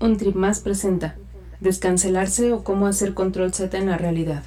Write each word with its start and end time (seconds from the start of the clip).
Un 0.00 0.16
trip 0.18 0.34
más 0.34 0.60
presenta 0.60 1.16
Descancelarse 1.60 2.52
o 2.52 2.62
cómo 2.62 2.86
hacer 2.86 3.14
control 3.14 3.54
Z 3.54 3.76
en 3.78 3.88
la 3.88 3.96
realidad. 3.96 4.42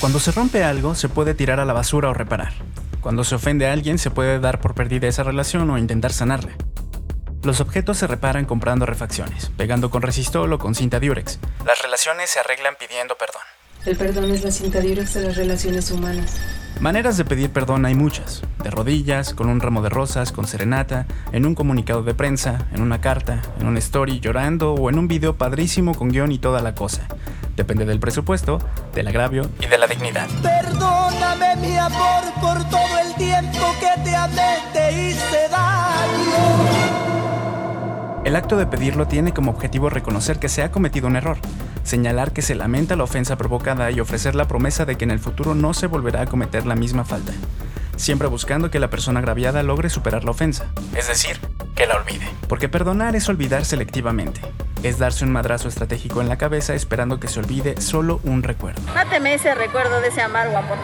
Cuando 0.00 0.18
se 0.18 0.32
rompe 0.32 0.64
algo, 0.64 0.94
se 0.94 1.08
puede 1.08 1.34
tirar 1.34 1.60
a 1.60 1.64
la 1.64 1.72
basura 1.72 2.08
o 2.08 2.14
reparar. 2.14 2.52
Cuando 3.00 3.24
se 3.24 3.34
ofende 3.34 3.68
a 3.68 3.72
alguien, 3.72 3.98
se 3.98 4.10
puede 4.10 4.38
dar 4.40 4.60
por 4.60 4.74
perdida 4.74 5.06
esa 5.06 5.22
relación 5.22 5.68
o 5.70 5.78
intentar 5.78 6.12
sanarla. 6.12 6.52
Los 7.42 7.60
objetos 7.60 7.98
se 7.98 8.06
reparan 8.06 8.46
comprando 8.46 8.86
refacciones, 8.86 9.50
pegando 9.56 9.90
con 9.90 10.00
resistol 10.00 10.52
o 10.54 10.58
con 10.58 10.74
cinta 10.74 10.98
diurex. 10.98 11.38
Las 11.66 11.82
relaciones 11.82 12.30
se 12.30 12.40
arreglan 12.40 12.74
pidiendo 12.78 13.16
perdón. 13.18 13.42
El 13.84 13.96
perdón 13.96 14.30
es 14.30 14.42
la 14.42 14.50
cinta 14.50 14.80
diurex 14.80 15.12
de 15.12 15.20
las 15.20 15.36
relaciones 15.36 15.90
humanas. 15.90 16.36
Maneras 16.80 17.16
de 17.16 17.24
pedir 17.24 17.50
perdón 17.50 17.86
hay 17.86 17.94
muchas. 17.94 18.42
De 18.62 18.70
rodillas, 18.70 19.32
con 19.32 19.48
un 19.48 19.60
ramo 19.60 19.80
de 19.80 19.88
rosas, 19.88 20.32
con 20.32 20.46
serenata, 20.46 21.06
en 21.32 21.46
un 21.46 21.54
comunicado 21.54 22.02
de 22.02 22.14
prensa, 22.14 22.66
en 22.72 22.82
una 22.82 23.00
carta, 23.00 23.40
en 23.60 23.66
una 23.66 23.78
story 23.78 24.20
llorando 24.20 24.74
o 24.74 24.90
en 24.90 24.98
un 24.98 25.08
video 25.08 25.36
padrísimo 25.36 25.94
con 25.94 26.08
guion 26.08 26.32
y 26.32 26.38
toda 26.38 26.60
la 26.62 26.74
cosa. 26.74 27.06
Depende 27.56 27.84
del 27.84 28.00
presupuesto, 28.00 28.58
del 28.94 29.08
agravio 29.08 29.48
y 29.60 29.66
de 29.66 29.78
la 29.78 29.86
dignidad. 29.86 30.28
Perdóname 30.42 31.56
mi 31.56 31.76
amor 31.76 32.24
por 32.40 32.68
todo 32.68 32.98
el 33.06 33.14
tiempo 33.14 33.74
que 33.80 34.02
te 34.02 34.16
amé, 34.16 34.58
te 34.72 34.92
hice 34.92 35.48
daño. 35.50 36.74
El 38.24 38.36
acto 38.36 38.56
de 38.56 38.66
pedirlo 38.66 39.06
tiene 39.06 39.32
como 39.32 39.52
objetivo 39.52 39.90
reconocer 39.90 40.38
que 40.38 40.48
se 40.48 40.62
ha 40.62 40.72
cometido 40.72 41.06
un 41.06 41.16
error, 41.16 41.38
señalar 41.84 42.32
que 42.32 42.42
se 42.42 42.54
lamenta 42.56 42.96
la 42.96 43.04
ofensa 43.04 43.36
provocada 43.36 43.90
y 43.90 44.00
ofrecer 44.00 44.34
la 44.34 44.48
promesa 44.48 44.84
de 44.84 44.96
que 44.96 45.04
en 45.04 45.12
el 45.12 45.20
futuro 45.20 45.54
no 45.54 45.74
se 45.74 45.86
volverá 45.86 46.22
a 46.22 46.26
cometer 46.26 46.66
la 46.66 46.74
misma 46.74 47.04
falta, 47.04 47.32
siempre 47.96 48.26
buscando 48.26 48.70
que 48.70 48.80
la 48.80 48.90
persona 48.90 49.20
agraviada 49.20 49.62
logre 49.62 49.90
superar 49.90 50.24
la 50.24 50.32
ofensa, 50.32 50.66
es 50.96 51.06
decir, 51.06 51.38
que 51.76 51.86
la 51.86 51.96
olvide. 51.96 52.26
Porque 52.48 52.68
perdonar 52.68 53.14
es 53.14 53.28
olvidar 53.28 53.64
selectivamente, 53.64 54.40
es 54.82 54.98
darse 54.98 55.24
un 55.24 55.32
madrazo 55.32 55.68
estratégico 55.68 56.20
en 56.20 56.28
la 56.28 56.38
cabeza 56.38 56.74
esperando 56.74 57.20
que 57.20 57.28
se 57.28 57.40
olvide 57.40 57.80
solo 57.80 58.20
un 58.24 58.42
recuerdo. 58.42 58.82
Máteme 58.94 59.34
ese 59.34 59.54
recuerdo 59.54 60.00
de 60.00 60.08
ese 60.08 60.22
amargo 60.22 60.56
amor. 60.56 60.78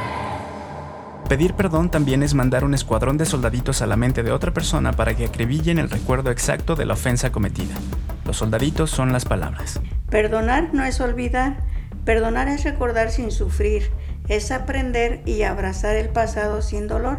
Pedir 1.29 1.55
perdón 1.55 1.91
también 1.91 2.25
es 2.25 2.35
mandar 2.35 2.65
un 2.65 2.75
escuadrón 2.75 3.17
de 3.17 3.25
soldaditos 3.25 3.83
a 3.83 3.87
la 3.87 3.97
mente 3.97 4.25
de 4.25 4.33
otra 4.33 4.53
persona 4.53 4.93
para 4.93 5.15
que 5.15 5.27
acribillen 5.27 5.79
el 5.79 5.89
recuerdo 5.89 6.33
exacto 6.33 6.75
de 6.75 6.87
la 6.87 6.95
ofensa 6.95 7.31
cometida. 7.31 7.77
Los 8.25 8.39
soldaditos 8.39 8.91
son 8.91 9.13
las 9.13 9.25
palabras. 9.25 9.81
Perdonar 10.11 10.71
no 10.73 10.85
es 10.85 11.01
olvidar, 11.01 11.59
perdonar 12.05 12.49
es 12.49 12.65
recordar 12.65 13.11
sin 13.11 13.31
sufrir, 13.31 13.91
es 14.29 14.51
aprender 14.51 15.23
y 15.25 15.43
abrazar 15.43 15.95
el 15.95 16.09
pasado 16.09 16.63
sin 16.63 16.89
dolor, 16.89 17.19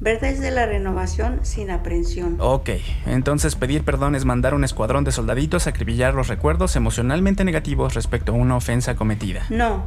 ver 0.00 0.20
desde 0.20 0.50
la 0.50 0.64
renovación 0.64 1.40
sin 1.42 1.70
aprensión. 1.70 2.36
Ok, 2.40 2.70
entonces 3.06 3.56
pedir 3.56 3.84
perdón 3.84 4.14
es 4.14 4.24
mandar 4.24 4.54
un 4.54 4.64
escuadrón 4.64 5.04
de 5.04 5.12
soldaditos 5.12 5.66
a 5.66 5.70
acribillar 5.70 6.14
los 6.14 6.28
recuerdos 6.28 6.76
emocionalmente 6.76 7.44
negativos 7.44 7.92
respecto 7.92 8.32
a 8.32 8.36
una 8.36 8.56
ofensa 8.56 8.96
cometida. 8.96 9.44
No, 9.50 9.84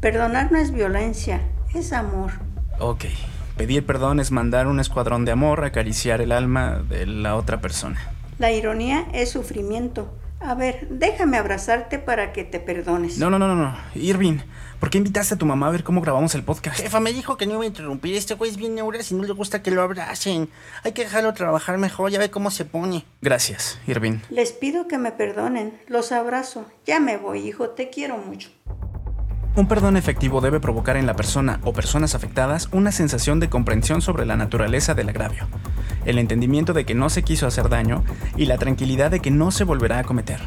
perdonar 0.00 0.50
no 0.50 0.58
es 0.58 0.72
violencia, 0.72 1.42
es 1.74 1.92
amor. 1.92 2.30
Ok, 2.78 3.04
pedir 3.58 3.84
perdón 3.84 4.18
es 4.18 4.30
mandar 4.30 4.66
un 4.66 4.80
escuadrón 4.80 5.26
de 5.26 5.32
amor 5.32 5.62
a 5.62 5.66
acariciar 5.66 6.22
el 6.22 6.32
alma 6.32 6.82
de 6.88 7.04
la 7.04 7.36
otra 7.36 7.60
persona. 7.60 8.00
La 8.38 8.50
ironía 8.50 9.04
es 9.12 9.30
sufrimiento. 9.30 10.21
A 10.44 10.54
ver, 10.54 10.88
déjame 10.90 11.36
abrazarte 11.36 11.98
para 11.98 12.32
que 12.32 12.44
te 12.44 12.58
perdones. 12.58 13.18
No, 13.18 13.30
no, 13.30 13.38
no, 13.38 13.46
no, 13.48 13.54
no. 13.54 13.76
Irving, 13.94 14.38
¿por 14.80 14.90
qué 14.90 14.98
invitaste 14.98 15.34
a 15.34 15.38
tu 15.38 15.46
mamá 15.46 15.68
a 15.68 15.70
ver 15.70 15.84
cómo 15.84 16.00
grabamos 16.00 16.34
el 16.34 16.42
podcast? 16.42 16.80
Jefa, 16.80 16.98
me 17.00 17.12
dijo 17.12 17.36
que 17.36 17.46
no 17.46 17.54
iba 17.54 17.62
a 17.62 17.66
interrumpir. 17.66 18.16
Este 18.16 18.34
güey 18.34 18.50
es 18.50 18.56
bien 18.56 18.74
neuras 18.74 19.10
y 19.12 19.14
no 19.14 19.22
le 19.22 19.32
gusta 19.32 19.62
que 19.62 19.70
lo 19.70 19.82
abracen. 19.82 20.48
Hay 20.82 20.92
que 20.92 21.04
dejarlo 21.04 21.32
trabajar 21.32 21.78
mejor, 21.78 22.10
ya 22.10 22.18
ve 22.18 22.30
cómo 22.30 22.50
se 22.50 22.64
pone. 22.64 23.04
Gracias, 23.20 23.78
Irving. 23.86 24.18
Les 24.30 24.52
pido 24.52 24.88
que 24.88 24.98
me 24.98 25.12
perdonen. 25.12 25.78
Los 25.86 26.10
abrazo. 26.10 26.66
Ya 26.86 26.98
me 26.98 27.16
voy, 27.16 27.46
hijo. 27.48 27.70
Te 27.70 27.88
quiero 27.90 28.18
mucho. 28.18 28.50
Un 29.54 29.68
perdón 29.68 29.98
efectivo 29.98 30.40
debe 30.40 30.60
provocar 30.60 30.96
en 30.96 31.04
la 31.04 31.14
persona 31.14 31.60
o 31.62 31.74
personas 31.74 32.14
afectadas 32.14 32.70
una 32.72 32.90
sensación 32.90 33.38
de 33.38 33.50
comprensión 33.50 34.00
sobre 34.00 34.24
la 34.24 34.34
naturaleza 34.34 34.94
del 34.94 35.10
agravio, 35.10 35.46
el 36.06 36.18
entendimiento 36.18 36.72
de 36.72 36.86
que 36.86 36.94
no 36.94 37.10
se 37.10 37.22
quiso 37.22 37.46
hacer 37.46 37.68
daño 37.68 38.02
y 38.38 38.46
la 38.46 38.56
tranquilidad 38.56 39.10
de 39.10 39.20
que 39.20 39.30
no 39.30 39.50
se 39.50 39.64
volverá 39.64 39.98
a 39.98 40.04
cometer. 40.04 40.40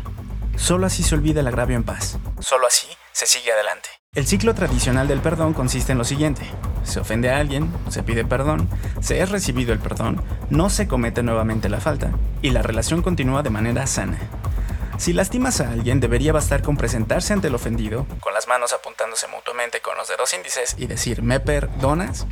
Solo 0.56 0.88
así 0.88 1.04
se 1.04 1.14
olvida 1.14 1.42
el 1.42 1.48
agravio 1.48 1.76
en 1.76 1.84
paz. 1.84 2.18
Solo 2.40 2.66
así 2.66 2.88
se 3.12 3.28
sigue 3.28 3.52
adelante. 3.52 3.90
El 4.16 4.26
ciclo 4.26 4.56
tradicional 4.56 5.08
del 5.08 5.20
perdón 5.20 5.54
consiste 5.54 5.92
en 5.92 6.00
lo 6.00 6.04
siguiente. 6.04 6.42
Se 6.84 7.00
ofende 7.00 7.30
a 7.30 7.38
alguien, 7.38 7.72
se 7.90 8.02
pide 8.02 8.26
perdón, 8.26 8.68
se 9.02 9.22
es 9.22 9.30
recibido 9.30 9.72
el 9.72 9.80
perdón, 9.80 10.24
no 10.50 10.72
se 10.72 10.88
comete 10.88 11.22
nuevamente 11.22 11.70
la 11.70 11.80
falta 11.80 12.10
y 12.42 12.50
la 12.50 12.64
relación 12.64 13.04
continúa 13.04 13.44
de 13.44 13.52
manera 13.52 13.86
sana. 13.86 14.18
Si 14.98 15.12
lastimas 15.12 15.60
a 15.60 15.72
alguien, 15.72 16.00
debería 16.00 16.32
bastar 16.32 16.62
con 16.62 16.78
presentarse 16.78 17.34
ante 17.34 17.48
el 17.48 17.56
ofendido, 17.56 18.06
con 18.22 18.34
las 18.34 18.48
manos 18.48 18.74
apuntándose 18.74 19.28
mutuamente 19.28 19.82
con 19.82 19.98
los 19.98 20.08
dedos 20.08 20.34
índices 20.34 20.76
y 20.78 20.88
decir 20.88 21.22
me 21.22 21.40
perdonas 21.40 22.26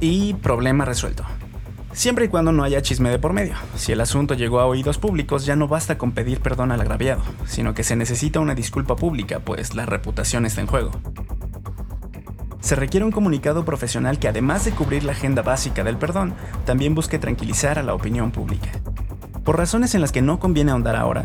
y 0.00 0.34
problema 0.34 0.84
resuelto. 0.84 1.24
Siempre 1.92 2.26
y 2.26 2.28
cuando 2.28 2.52
no 2.52 2.62
haya 2.62 2.82
chisme 2.82 3.10
de 3.10 3.18
por 3.18 3.32
medio. 3.32 3.54
Si 3.76 3.92
el 3.92 4.00
asunto 4.00 4.34
llegó 4.34 4.60
a 4.60 4.66
oídos 4.66 4.98
públicos, 4.98 5.44
ya 5.44 5.56
no 5.56 5.66
basta 5.66 5.98
con 5.98 6.12
pedir 6.12 6.40
perdón 6.40 6.72
al 6.72 6.80
agraviado, 6.80 7.22
sino 7.46 7.74
que 7.74 7.84
se 7.84 7.96
necesita 7.96 8.40
una 8.40 8.54
disculpa 8.54 8.96
pública, 8.96 9.40
pues 9.40 9.74
la 9.74 9.86
reputación 9.86 10.46
está 10.46 10.60
en 10.60 10.68
juego. 10.68 10.92
Se 12.60 12.76
requiere 12.76 13.06
un 13.06 13.12
comunicado 13.12 13.64
profesional 13.64 14.18
que 14.18 14.28
además 14.28 14.64
de 14.64 14.72
cubrir 14.72 15.02
la 15.04 15.12
agenda 15.12 15.42
básica 15.42 15.82
del 15.82 15.96
perdón, 15.96 16.34
también 16.64 16.94
busque 16.94 17.18
tranquilizar 17.18 17.78
a 17.78 17.82
la 17.82 17.94
opinión 17.94 18.30
pública. 18.30 18.70
Por 19.44 19.56
razones 19.56 19.94
en 19.94 20.00
las 20.00 20.12
que 20.12 20.22
no 20.22 20.38
conviene 20.38 20.70
ahondar 20.70 20.94
ahora, 20.94 21.24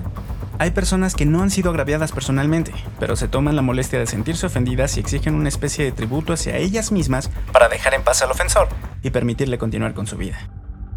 hay 0.60 0.72
personas 0.72 1.16
que 1.16 1.26
no 1.26 1.42
han 1.42 1.52
sido 1.52 1.70
agraviadas 1.70 2.12
personalmente, 2.12 2.72
pero 3.00 3.16
se 3.16 3.28
toman 3.28 3.56
la 3.56 3.62
molestia 3.62 4.00
de 4.00 4.08
sentirse 4.08 4.46
ofendidas 4.46 4.98
y 4.98 5.00
exigen 5.00 5.36
una 5.36 5.50
especie 5.50 5.86
de 5.86 5.92
tributo 5.92 6.34
hacia 6.34 6.58
ellas 6.58 6.92
mismas 6.92 7.30
para 7.52 7.70
dejar 7.70 7.94
en 7.94 8.04
paz 8.04 8.22
al 8.22 8.32
ofensor 8.32 8.70
y 9.02 9.10
permitirle 9.10 9.58
continuar 9.58 9.94
con 9.94 10.08
su 10.08 10.18
vida. 10.18 10.50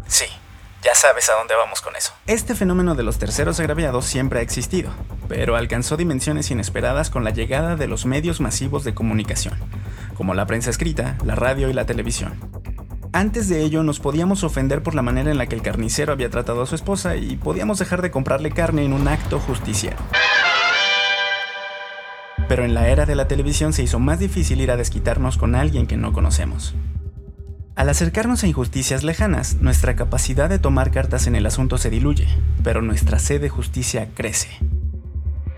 Sí, 0.07 0.25
ya 0.81 0.95
sabes 0.95 1.29
a 1.29 1.33
dónde 1.33 1.55
vamos 1.55 1.81
con 1.81 1.95
eso. 1.95 2.13
Este 2.25 2.55
fenómeno 2.55 2.95
de 2.95 3.03
los 3.03 3.19
terceros 3.19 3.59
agraviados 3.59 4.05
siempre 4.05 4.39
ha 4.39 4.43
existido, 4.43 4.91
pero 5.27 5.55
alcanzó 5.55 5.97
dimensiones 5.97 6.49
inesperadas 6.51 7.09
con 7.09 7.23
la 7.23 7.31
llegada 7.31 7.75
de 7.75 7.87
los 7.87 8.05
medios 8.05 8.39
masivos 8.39 8.83
de 8.83 8.93
comunicación, 8.93 9.57
como 10.15 10.33
la 10.33 10.45
prensa 10.45 10.69
escrita, 10.69 11.17
la 11.25 11.35
radio 11.35 11.69
y 11.69 11.73
la 11.73 11.85
televisión. 11.85 12.39
Antes 13.11 13.49
de 13.49 13.63
ello 13.63 13.81
nos 13.81 13.99
podíamos 13.99 14.43
ofender 14.43 14.83
por 14.83 14.93
la 14.93 15.01
manera 15.01 15.31
en 15.31 15.39
la 15.39 15.47
que 15.47 15.55
el 15.55 15.63
carnicero 15.63 16.13
había 16.13 16.29
tratado 16.29 16.61
a 16.61 16.67
su 16.67 16.75
esposa 16.75 17.15
y 17.15 17.37
podíamos 17.37 17.79
dejar 17.79 18.03
de 18.03 18.11
comprarle 18.11 18.51
carne 18.51 18.85
en 18.85 18.93
un 18.93 19.07
acto 19.07 19.39
justiciero. 19.39 19.97
Pero 22.47 22.63
en 22.65 22.75
la 22.75 22.87
era 22.87 23.07
de 23.07 23.15
la 23.15 23.27
televisión 23.27 23.73
se 23.73 23.81
hizo 23.81 23.99
más 23.99 24.19
difícil 24.19 24.61
ir 24.61 24.69
a 24.69 24.77
desquitarnos 24.77 25.37
con 25.37 25.55
alguien 25.55 25.87
que 25.87 25.97
no 25.97 26.13
conocemos. 26.13 26.75
Al 27.75 27.89
acercarnos 27.89 28.43
a 28.43 28.47
injusticias 28.47 29.03
lejanas, 29.03 29.55
nuestra 29.55 29.95
capacidad 29.95 30.49
de 30.49 30.59
tomar 30.59 30.91
cartas 30.91 31.25
en 31.25 31.35
el 31.35 31.47
asunto 31.47 31.79
se 31.79 31.89
diluye, 31.89 32.27
pero 32.63 32.83
nuestra 32.83 33.17
sed 33.17 33.41
de 33.41 33.49
justicia 33.49 34.09
crece. 34.13 34.49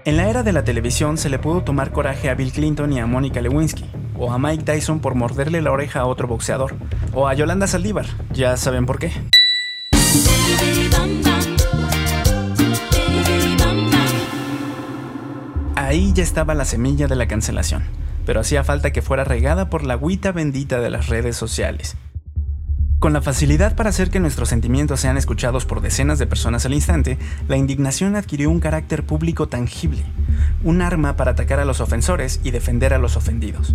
En 0.06 0.18
la 0.18 0.30
era 0.30 0.44
de 0.44 0.54
la 0.54 0.64
televisión 0.64 1.18
se 1.18 1.30
le 1.30 1.38
pudo 1.38 1.64
tomar 1.64 1.92
coraje 1.92 2.30
a 2.30 2.36
Bill 2.36 2.54
Clinton 2.54 2.94
y 2.94 3.00
a 3.00 3.08
Mónica 3.08 3.42
Lewinsky, 3.42 3.86
o 4.22 4.32
a 4.32 4.38
Mike 4.38 4.64
Tyson 4.64 5.00
por 5.00 5.16
morderle 5.16 5.64
la 5.64 5.72
oreja 5.72 6.02
a 6.02 6.06
otro 6.06 6.28
boxeador, 6.28 6.76
o 7.12 7.28
a 7.28 7.34
Yolanda 7.34 7.66
Saldívar, 7.66 8.06
ya 8.32 8.56
saben 8.56 8.86
por 8.86 9.00
qué. 9.00 9.12
Ahí 15.76 16.14
ya 16.14 16.22
estaba 16.22 16.54
la 16.54 16.66
semilla 16.66 17.08
de 17.08 17.16
la 17.16 17.28
cancelación, 17.28 17.82
pero 18.28 18.42
hacía 18.42 18.64
falta 18.64 18.92
que 18.92 19.02
fuera 19.02 19.24
regada 19.24 19.72
por 19.72 19.84
la 19.84 19.94
agüita 19.94 20.32
bendita 20.32 20.80
de 20.80 20.92
las 20.92 21.08
redes 21.08 21.36
sociales. 21.36 21.98
Con 23.00 23.14
la 23.14 23.24
facilidad 23.24 23.76
para 23.76 23.90
hacer 23.90 24.12
que 24.12 24.20
nuestros 24.20 24.50
sentimientos 24.50 25.00
sean 25.00 25.18
escuchados 25.18 25.66
por 25.66 25.82
decenas 25.82 26.20
de 26.20 26.28
personas 26.28 26.68
al 26.68 26.76
instante, 26.76 27.18
la 27.48 27.58
indignación 27.58 28.16
adquirió 28.16 28.52
un 28.52 28.60
carácter 28.60 29.04
público 29.04 29.48
tangible, 29.48 30.04
un 30.64 30.84
arma 30.84 31.16
para 31.16 31.32
atacar 31.32 31.60
a 31.60 31.66
los 31.66 31.82
ofensores 31.82 32.40
y 32.44 32.52
defender 32.52 32.94
a 32.94 33.00
los 33.00 33.18
ofendidos. 33.18 33.74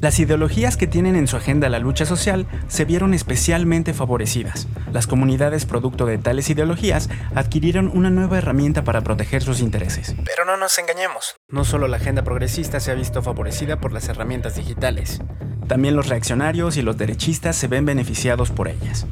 Las 0.00 0.20
ideologías 0.20 0.76
que 0.76 0.86
tienen 0.86 1.16
en 1.16 1.26
su 1.26 1.36
agenda 1.36 1.68
la 1.68 1.80
lucha 1.80 2.06
social 2.06 2.46
se 2.68 2.84
vieron 2.84 3.14
especialmente 3.14 3.92
favorecidas. 3.92 4.68
Las 4.92 5.08
comunidades 5.08 5.66
producto 5.66 6.06
de 6.06 6.18
tales 6.18 6.48
ideologías 6.50 7.10
adquirieron 7.34 7.90
una 7.92 8.08
nueva 8.08 8.38
herramienta 8.38 8.84
para 8.84 9.00
proteger 9.00 9.42
sus 9.42 9.60
intereses. 9.60 10.14
Pero 10.24 10.44
no 10.44 10.56
nos 10.56 10.78
engañemos, 10.78 11.34
no 11.48 11.64
solo 11.64 11.88
la 11.88 11.96
agenda 11.96 12.22
progresista 12.22 12.78
se 12.78 12.92
ha 12.92 12.94
visto 12.94 13.22
favorecida 13.22 13.80
por 13.80 13.92
las 13.92 14.08
herramientas 14.08 14.54
digitales, 14.54 15.20
también 15.66 15.96
los 15.96 16.08
reaccionarios 16.08 16.76
y 16.76 16.82
los 16.82 16.96
derechistas 16.96 17.56
se 17.56 17.66
ven 17.66 17.84
beneficiados 17.84 18.52
por 18.52 18.68
ellas. 18.68 19.04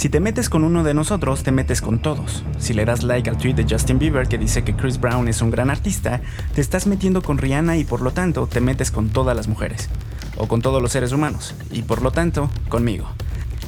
Si 0.00 0.08
te 0.08 0.18
metes 0.18 0.48
con 0.48 0.64
uno 0.64 0.82
de 0.82 0.94
nosotros, 0.94 1.42
te 1.42 1.52
metes 1.52 1.82
con 1.82 2.00
todos. 2.00 2.42
Si 2.58 2.72
le 2.72 2.86
das 2.86 3.02
like 3.02 3.28
al 3.28 3.36
tweet 3.36 3.52
de 3.52 3.66
Justin 3.68 3.98
Bieber 3.98 4.28
que 4.28 4.38
dice 4.38 4.64
que 4.64 4.74
Chris 4.74 4.98
Brown 4.98 5.28
es 5.28 5.42
un 5.42 5.50
gran 5.50 5.68
artista, 5.68 6.22
te 6.54 6.62
estás 6.62 6.86
metiendo 6.86 7.20
con 7.20 7.36
Rihanna 7.36 7.76
y 7.76 7.84
por 7.84 8.00
lo 8.00 8.10
tanto 8.10 8.46
te 8.46 8.62
metes 8.62 8.90
con 8.90 9.10
todas 9.10 9.36
las 9.36 9.46
mujeres. 9.46 9.90
o 10.38 10.48
con 10.48 10.62
todos 10.62 10.80
los 10.80 10.92
seres 10.92 11.12
humanos, 11.12 11.54
y 11.70 11.82
por 11.82 12.00
lo 12.00 12.12
tanto, 12.12 12.48
conmigo. 12.70 13.10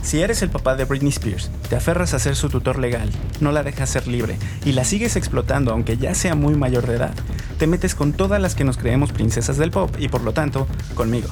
Si 0.00 0.22
eres 0.22 0.40
el 0.40 0.48
papá 0.48 0.74
de 0.74 0.86
Britney 0.86 1.10
Spears, 1.10 1.50
te 1.68 1.76
aferras 1.76 2.14
a 2.14 2.18
ser 2.18 2.34
su 2.34 2.48
tutor 2.48 2.78
legal, 2.78 3.10
no 3.40 3.52
la 3.52 3.62
dejas 3.62 3.90
ser 3.90 4.08
libre 4.08 4.38
y 4.64 4.72
la 4.72 4.84
sigues 4.84 5.16
explotando 5.16 5.70
aunque 5.70 5.98
ya 5.98 6.14
sea 6.14 6.34
muy 6.34 6.54
mayor 6.54 6.86
de 6.86 6.94
edad, 6.94 7.14
te 7.58 7.66
metes 7.66 7.94
con 7.94 8.14
todas 8.14 8.40
las 8.40 8.54
que 8.54 8.64
nos 8.64 8.78
creemos 8.78 9.12
princesas 9.12 9.58
del 9.58 9.70
pop 9.70 9.94
y 9.98 10.08
por 10.08 10.22
lo 10.22 10.32
tanto, 10.32 10.66
conmigo. 10.94 11.28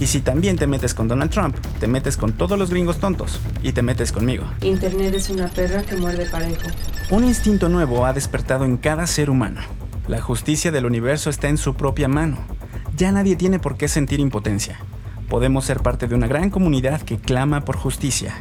Y 0.00 0.06
si 0.06 0.20
también 0.20 0.56
te 0.56 0.66
metes 0.66 0.94
con 0.94 1.06
Donald 1.06 1.30
Trump, 1.30 1.56
te 1.78 1.86
metes 1.86 2.16
con 2.16 2.32
todos 2.32 2.58
los 2.58 2.70
gringos 2.70 2.98
tontos 2.98 3.40
y 3.62 3.72
te 3.72 3.82
metes 3.82 4.10
conmigo. 4.10 4.44
Internet 4.62 5.14
es 5.14 5.30
una 5.30 5.48
perra 5.48 5.82
que 5.82 5.96
muerde 5.96 6.26
parejo. 6.26 6.68
Un 7.10 7.24
instinto 7.24 7.68
nuevo 7.68 8.06
ha 8.06 8.12
despertado 8.12 8.64
en 8.64 8.78
cada 8.78 9.06
ser 9.06 9.30
humano. 9.30 9.60
La 10.08 10.20
justicia 10.20 10.72
del 10.72 10.86
universo 10.86 11.30
está 11.30 11.48
en 11.48 11.58
su 11.58 11.74
propia 11.74 12.08
mano. 12.08 12.38
Ya 12.96 13.12
nadie 13.12 13.36
tiene 13.36 13.58
por 13.58 13.76
qué 13.76 13.86
sentir 13.86 14.18
impotencia 14.18 14.78
podemos 15.30 15.64
ser 15.64 15.80
parte 15.80 16.08
de 16.08 16.14
una 16.14 16.26
gran 16.26 16.50
comunidad 16.50 17.00
que 17.00 17.18
clama 17.18 17.64
por 17.64 17.76
justicia. 17.76 18.34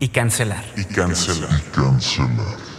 Y 0.00 0.08
cancelar. 0.08 0.64
Y 0.76 0.84
cancelar. 0.84 1.50
Y 1.50 1.70
cancelar. 1.70 2.75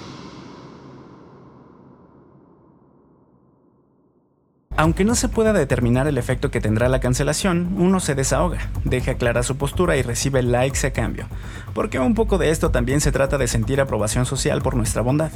Aunque 4.80 5.04
no 5.04 5.16
se 5.16 5.28
pueda 5.28 5.54
determinar 5.54 6.08
el 6.08 6.20
efecto 6.20 6.52
que 6.52 6.62
tendrá 6.62 6.88
la 6.88 7.00
cancelación, 7.00 7.74
uno 7.80 8.00
se 8.00 8.14
desahoga, 8.14 8.70
deja 8.84 9.16
clara 9.16 9.42
su 9.42 9.58
postura 9.58 9.98
y 9.98 10.04
recibe 10.04 10.44
likes 10.44 10.86
a 10.86 10.94
cambio, 10.94 11.28
porque 11.74 11.98
un 11.98 12.14
poco 12.14 12.38
de 12.38 12.52
esto 12.52 12.70
también 12.70 13.02
se 13.02 13.12
trata 13.12 13.40
de 13.40 13.48
sentir 13.48 13.82
aprobación 13.82 14.28
social 14.28 14.62
por 14.62 14.76
nuestra 14.76 15.02
bondad. 15.02 15.32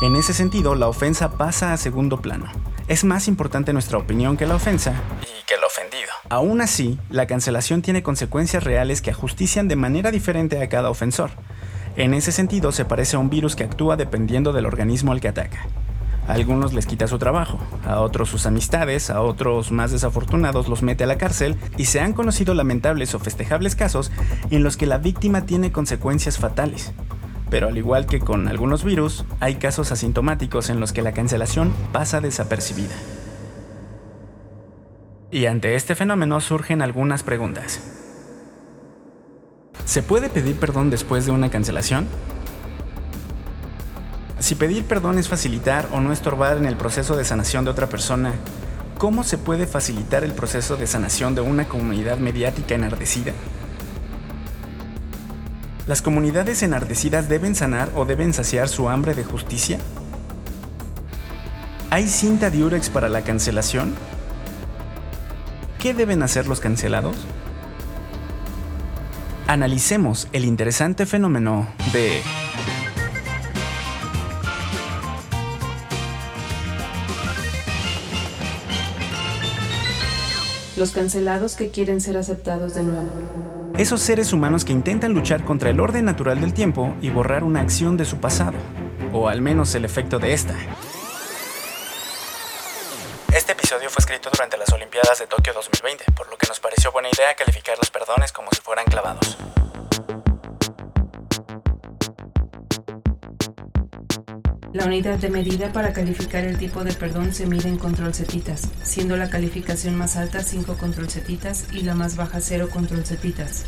En 0.00 0.16
ese 0.16 0.32
sentido, 0.32 0.74
la 0.76 0.88
ofensa 0.88 1.32
pasa 1.32 1.74
a 1.74 1.76
segundo 1.76 2.22
plano. 2.22 2.46
Es 2.88 3.04
más 3.04 3.28
importante 3.28 3.74
nuestra 3.74 3.98
opinión 3.98 4.38
que 4.38 4.46
la 4.46 4.54
ofensa 4.54 4.94
y 5.20 5.44
que 5.46 5.56
el 5.56 5.64
ofendido. 5.64 6.08
Aún 6.30 6.62
así, 6.62 6.98
la 7.10 7.26
cancelación 7.26 7.82
tiene 7.82 8.02
consecuencias 8.02 8.64
reales 8.64 9.02
que 9.02 9.10
ajustician 9.10 9.68
de 9.68 9.76
manera 9.76 10.10
diferente 10.10 10.62
a 10.62 10.70
cada 10.70 10.88
ofensor. 10.88 11.32
En 11.96 12.14
ese 12.14 12.32
sentido, 12.32 12.72
se 12.72 12.86
parece 12.86 13.16
a 13.16 13.18
un 13.18 13.28
virus 13.28 13.56
que 13.56 13.64
actúa 13.64 13.96
dependiendo 13.96 14.54
del 14.54 14.64
organismo 14.64 15.12
al 15.12 15.20
que 15.20 15.28
ataca. 15.28 15.66
Algunos 16.30 16.72
les 16.72 16.86
quita 16.86 17.08
su 17.08 17.18
trabajo, 17.18 17.58
a 17.84 17.98
otros 18.00 18.28
sus 18.28 18.46
amistades, 18.46 19.10
a 19.10 19.20
otros 19.20 19.72
más 19.72 19.90
desafortunados 19.90 20.68
los 20.68 20.80
mete 20.80 21.02
a 21.02 21.08
la 21.08 21.18
cárcel 21.18 21.56
y 21.76 21.86
se 21.86 21.98
han 21.98 22.12
conocido 22.12 22.54
lamentables 22.54 23.16
o 23.16 23.18
festejables 23.18 23.74
casos 23.74 24.12
en 24.52 24.62
los 24.62 24.76
que 24.76 24.86
la 24.86 24.98
víctima 24.98 25.44
tiene 25.44 25.72
consecuencias 25.72 26.38
fatales. 26.38 26.92
Pero 27.50 27.66
al 27.66 27.76
igual 27.76 28.06
que 28.06 28.20
con 28.20 28.46
algunos 28.46 28.84
virus, 28.84 29.24
hay 29.40 29.56
casos 29.56 29.90
asintomáticos 29.90 30.70
en 30.70 30.78
los 30.78 30.92
que 30.92 31.02
la 31.02 31.10
cancelación 31.10 31.72
pasa 31.90 32.20
desapercibida. 32.20 32.94
Y 35.32 35.46
ante 35.46 35.74
este 35.74 35.96
fenómeno 35.96 36.40
surgen 36.40 36.80
algunas 36.80 37.24
preguntas. 37.24 37.80
¿Se 39.84 40.04
puede 40.04 40.28
pedir 40.28 40.54
perdón 40.54 40.90
después 40.90 41.26
de 41.26 41.32
una 41.32 41.50
cancelación? 41.50 42.06
Si 44.40 44.54
pedir 44.54 44.86
perdón 44.86 45.18
es 45.18 45.28
facilitar 45.28 45.86
o 45.92 46.00
no 46.00 46.14
estorbar 46.14 46.56
en 46.56 46.64
el 46.64 46.74
proceso 46.74 47.14
de 47.14 47.26
sanación 47.26 47.66
de 47.66 47.72
otra 47.72 47.88
persona, 47.88 48.32
¿cómo 48.96 49.22
se 49.22 49.36
puede 49.36 49.66
facilitar 49.66 50.24
el 50.24 50.32
proceso 50.32 50.78
de 50.78 50.86
sanación 50.86 51.34
de 51.34 51.42
una 51.42 51.68
comunidad 51.68 52.16
mediática 52.16 52.74
enardecida? 52.74 53.32
¿Las 55.86 56.00
comunidades 56.00 56.62
enardecidas 56.62 57.28
deben 57.28 57.54
sanar 57.54 57.90
o 57.94 58.06
deben 58.06 58.32
saciar 58.32 58.68
su 58.68 58.88
hambre 58.88 59.14
de 59.14 59.24
justicia? 59.24 59.78
¿Hay 61.90 62.08
cinta 62.08 62.48
diurex 62.48 62.88
para 62.88 63.10
la 63.10 63.20
cancelación? 63.20 63.94
¿Qué 65.78 65.92
deben 65.92 66.22
hacer 66.22 66.46
los 66.46 66.60
cancelados? 66.60 67.16
Analicemos 69.46 70.28
el 70.32 70.46
interesante 70.46 71.04
fenómeno 71.04 71.68
de 71.92 72.22
los 80.80 80.92
cancelados 80.92 81.56
que 81.56 81.70
quieren 81.70 82.00
ser 82.00 82.16
aceptados 82.16 82.74
de 82.74 82.82
nuevo. 82.82 83.10
Esos 83.76 84.00
seres 84.00 84.32
humanos 84.32 84.64
que 84.64 84.72
intentan 84.72 85.12
luchar 85.12 85.44
contra 85.44 85.68
el 85.68 85.78
orden 85.78 86.06
natural 86.06 86.40
del 86.40 86.54
tiempo 86.54 86.96
y 87.02 87.10
borrar 87.10 87.44
una 87.44 87.60
acción 87.60 87.98
de 87.98 88.06
su 88.06 88.16
pasado, 88.16 88.56
o 89.12 89.28
al 89.28 89.42
menos 89.42 89.74
el 89.74 89.84
efecto 89.84 90.18
de 90.18 90.32
esta. 90.32 90.54
Este 93.32 93.52
episodio 93.52 93.90
fue 93.90 94.00
escrito 94.00 94.30
durante 94.32 94.56
las 94.56 94.72
Olimpiadas 94.72 95.18
de 95.18 95.26
Tokio 95.26 95.52
2020, 95.52 96.04
por 96.16 96.30
lo 96.30 96.38
que 96.38 96.48
nos 96.48 96.58
pareció 96.58 96.90
buena 96.90 97.10
idea 97.14 97.34
calificar 97.34 97.76
los 97.76 97.90
perdones 97.90 98.32
como 98.32 98.50
si 98.50 98.62
fueran 98.62 98.86
clavados. 98.86 99.36
La 104.72 104.84
unidad 104.86 105.18
de 105.18 105.30
medida 105.30 105.72
para 105.72 105.92
calificar 105.92 106.44
el 106.44 106.56
tipo 106.56 106.84
de 106.84 106.92
perdón 106.92 107.32
se 107.32 107.44
mide 107.44 107.68
en 107.68 107.76
control 107.76 108.14
setitas, 108.14 108.68
siendo 108.84 109.16
la 109.16 109.28
calificación 109.28 109.96
más 109.96 110.16
alta 110.16 110.44
5 110.44 110.76
control 110.76 111.10
setitas 111.10 111.66
y 111.72 111.80
la 111.80 111.96
más 111.96 112.16
baja 112.16 112.40
0 112.40 112.68
control 112.72 113.04
setitas. 113.04 113.64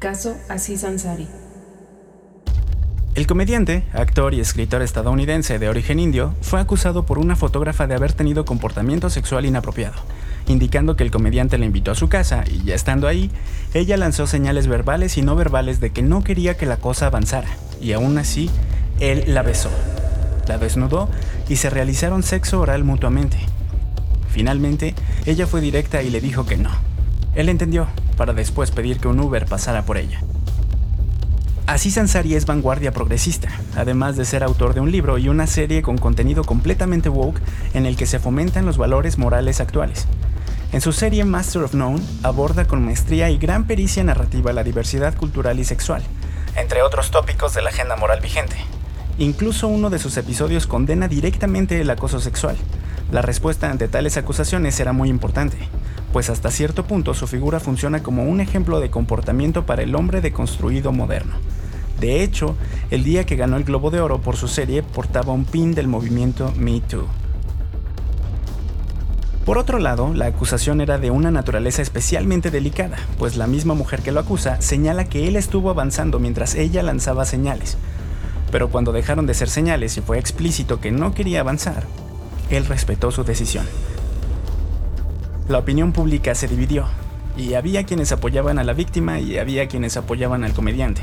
Caso 0.00 0.36
Aziz 0.48 0.82
Ansari. 0.82 1.28
El 3.14 3.28
comediante, 3.28 3.84
actor 3.92 4.34
y 4.34 4.40
escritor 4.40 4.82
estadounidense 4.82 5.60
de 5.60 5.68
origen 5.68 6.00
indio 6.00 6.34
fue 6.40 6.60
acusado 6.60 7.06
por 7.06 7.20
una 7.20 7.36
fotógrafa 7.36 7.86
de 7.86 7.94
haber 7.94 8.12
tenido 8.12 8.44
comportamiento 8.44 9.08
sexual 9.08 9.46
inapropiado, 9.46 10.00
indicando 10.48 10.96
que 10.96 11.04
el 11.04 11.12
comediante 11.12 11.58
la 11.58 11.66
invitó 11.66 11.92
a 11.92 11.94
su 11.94 12.08
casa 12.08 12.42
y 12.50 12.64
ya 12.64 12.74
estando 12.74 13.06
ahí, 13.06 13.30
ella 13.72 13.96
lanzó 13.96 14.26
señales 14.26 14.66
verbales 14.66 15.16
y 15.16 15.22
no 15.22 15.36
verbales 15.36 15.78
de 15.78 15.90
que 15.90 16.02
no 16.02 16.24
quería 16.24 16.56
que 16.56 16.66
la 16.66 16.78
cosa 16.78 17.06
avanzara, 17.06 17.48
y 17.82 17.92
aún 17.92 18.16
así, 18.18 18.48
él 19.00 19.24
la 19.26 19.42
besó, 19.42 19.70
la 20.46 20.58
desnudó 20.58 21.08
y 21.48 21.56
se 21.56 21.68
realizaron 21.68 22.22
sexo 22.22 22.60
oral 22.60 22.84
mutuamente. 22.84 23.38
Finalmente, 24.28 24.94
ella 25.26 25.46
fue 25.46 25.60
directa 25.60 26.02
y 26.02 26.10
le 26.10 26.20
dijo 26.20 26.46
que 26.46 26.56
no. 26.56 26.70
Él 27.34 27.48
entendió, 27.48 27.88
para 28.16 28.32
después 28.32 28.70
pedir 28.70 28.98
que 28.98 29.08
un 29.08 29.20
Uber 29.20 29.46
pasara 29.46 29.84
por 29.84 29.98
ella. 29.98 30.22
Así 31.66 31.98
Ansari 31.98 32.34
es 32.34 32.44
vanguardia 32.44 32.92
progresista, 32.92 33.48
además 33.76 34.16
de 34.16 34.24
ser 34.24 34.42
autor 34.42 34.74
de 34.74 34.80
un 34.80 34.90
libro 34.90 35.16
y 35.18 35.28
una 35.28 35.46
serie 35.46 35.80
con 35.80 35.96
contenido 35.96 36.44
completamente 36.44 37.08
woke 37.08 37.40
en 37.72 37.86
el 37.86 37.96
que 37.96 38.06
se 38.06 38.18
fomentan 38.18 38.66
los 38.66 38.78
valores 38.78 39.16
morales 39.16 39.60
actuales. 39.60 40.06
En 40.72 40.80
su 40.80 40.92
serie 40.92 41.24
Master 41.24 41.62
of 41.62 41.74
None 41.74 42.02
aborda 42.22 42.66
con 42.66 42.84
maestría 42.84 43.30
y 43.30 43.38
gran 43.38 43.66
pericia 43.66 44.02
narrativa 44.02 44.52
la 44.52 44.64
diversidad 44.64 45.16
cultural 45.16 45.60
y 45.60 45.64
sexual, 45.64 46.02
entre 46.56 46.82
otros 46.82 47.10
tópicos 47.10 47.54
de 47.54 47.62
la 47.62 47.70
agenda 47.70 47.96
moral 47.96 48.20
vigente. 48.20 48.56
Incluso 49.18 49.68
uno 49.68 49.90
de 49.90 49.98
sus 49.98 50.16
episodios 50.16 50.66
condena 50.66 51.08
directamente 51.08 51.80
el 51.80 51.90
acoso 51.90 52.20
sexual. 52.20 52.56
La 53.10 53.22
respuesta 53.22 53.70
ante 53.70 53.88
tales 53.88 54.16
acusaciones 54.16 54.80
era 54.80 54.92
muy 54.92 55.08
importante, 55.10 55.58
pues 56.12 56.30
hasta 56.30 56.50
cierto 56.50 56.84
punto 56.86 57.14
su 57.14 57.26
figura 57.26 57.60
funciona 57.60 58.02
como 58.02 58.24
un 58.24 58.40
ejemplo 58.40 58.80
de 58.80 58.90
comportamiento 58.90 59.66
para 59.66 59.82
el 59.82 59.94
hombre 59.94 60.20
deconstruido 60.20 60.92
moderno. 60.92 61.34
De 62.00 62.22
hecho, 62.22 62.56
el 62.90 63.04
día 63.04 63.24
que 63.24 63.36
ganó 63.36 63.56
el 63.56 63.64
Globo 63.64 63.90
de 63.90 64.00
Oro 64.00 64.20
por 64.20 64.36
su 64.36 64.48
serie 64.48 64.82
portaba 64.82 65.32
un 65.32 65.44
pin 65.44 65.74
del 65.74 65.88
movimiento 65.88 66.52
Me 66.56 66.80
Too. 66.80 67.06
Por 69.44 69.58
otro 69.58 69.80
lado, 69.80 70.14
la 70.14 70.26
acusación 70.26 70.80
era 70.80 70.98
de 70.98 71.10
una 71.10 71.32
naturaleza 71.32 71.82
especialmente 71.82 72.52
delicada, 72.52 72.96
pues 73.18 73.36
la 73.36 73.48
misma 73.48 73.74
mujer 73.74 74.00
que 74.00 74.12
lo 74.12 74.20
acusa 74.20 74.60
señala 74.62 75.06
que 75.06 75.26
él 75.26 75.34
estuvo 75.34 75.68
avanzando 75.70 76.20
mientras 76.20 76.54
ella 76.54 76.84
lanzaba 76.84 77.24
señales. 77.24 77.76
Pero 78.52 78.70
cuando 78.70 78.92
dejaron 78.92 79.26
de 79.26 79.34
ser 79.34 79.48
señales 79.48 79.96
y 79.96 80.00
fue 80.00 80.20
explícito 80.20 80.80
que 80.80 80.92
no 80.92 81.12
quería 81.12 81.40
avanzar, 81.40 81.84
él 82.50 82.66
respetó 82.66 83.10
su 83.10 83.24
decisión. 83.24 83.66
La 85.48 85.58
opinión 85.58 85.92
pública 85.92 86.36
se 86.36 86.46
dividió, 86.46 86.86
y 87.36 87.54
había 87.54 87.84
quienes 87.84 88.12
apoyaban 88.12 88.60
a 88.60 88.64
la 88.64 88.74
víctima 88.74 89.18
y 89.18 89.38
había 89.38 89.66
quienes 89.66 89.96
apoyaban 89.96 90.44
al 90.44 90.52
comediante. 90.52 91.02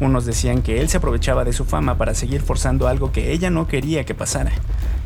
Unos 0.00 0.24
decían 0.24 0.62
que 0.62 0.80
él 0.80 0.88
se 0.88 0.96
aprovechaba 0.96 1.44
de 1.44 1.52
su 1.52 1.66
fama 1.66 1.98
para 1.98 2.14
seguir 2.14 2.40
forzando 2.40 2.88
algo 2.88 3.12
que 3.12 3.32
ella 3.32 3.50
no 3.50 3.66
quería 3.66 4.04
que 4.04 4.14
pasara, 4.14 4.52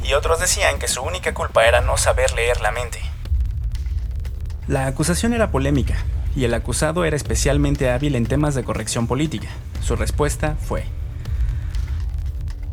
y 0.05 0.15
otros 0.15 0.41
decían 0.41 0.79
que 0.79 0.89
su 0.89 1.03
única 1.03 1.35
culpa 1.35 1.67
era 1.67 1.81
no 1.81 1.97
saber 1.97 2.33
leer 2.33 2.61
la 2.61 2.73
mente. 2.73 3.01
La 4.67 4.87
acusación 4.87 5.33
era 5.33 5.51
polémica, 5.51 5.97
y 6.37 6.45
el 6.45 6.55
acusado 6.55 7.05
era 7.05 7.17
especialmente 7.17 7.91
hábil 7.91 8.15
en 8.15 8.27
temas 8.27 8.55
de 8.55 8.65
corrección 8.65 9.07
política. 9.07 9.49
Su 9.83 9.97
respuesta 9.97 10.57
fue, 10.61 10.85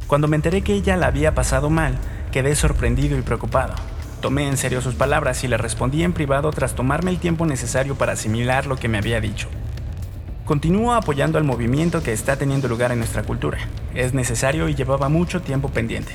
Cuando 0.08 0.28
me 0.28 0.36
enteré 0.36 0.62
que 0.62 0.74
ella 0.74 0.96
la 0.96 1.08
había 1.08 1.34
pasado 1.34 1.70
mal, 1.70 1.98
quedé 2.32 2.56
sorprendido 2.56 3.18
y 3.18 3.22
preocupado. 3.22 3.74
Tomé 4.22 4.48
en 4.48 4.58
serio 4.58 4.82
sus 4.82 4.96
palabras 4.96 5.44
y 5.44 5.48
le 5.48 5.58
respondí 5.58 6.04
en 6.04 6.14
privado 6.14 6.52
tras 6.52 6.76
tomarme 6.76 7.12
el 7.12 7.20
tiempo 7.20 7.46
necesario 7.46 7.96
para 7.96 8.14
asimilar 8.14 8.66
lo 8.66 8.78
que 8.78 8.88
me 8.88 8.98
había 8.98 9.22
dicho. 9.22 9.48
Continúo 10.46 10.94
apoyando 10.94 11.38
al 11.38 11.44
movimiento 11.44 12.02
que 12.02 12.14
está 12.14 12.38
teniendo 12.38 12.68
lugar 12.68 12.92
en 12.92 13.00
nuestra 13.00 13.24
cultura. 13.24 13.60
Es 13.94 14.14
necesario 14.14 14.70
y 14.70 14.76
llevaba 14.76 15.10
mucho 15.10 15.42
tiempo 15.42 15.70
pendiente. 15.70 16.14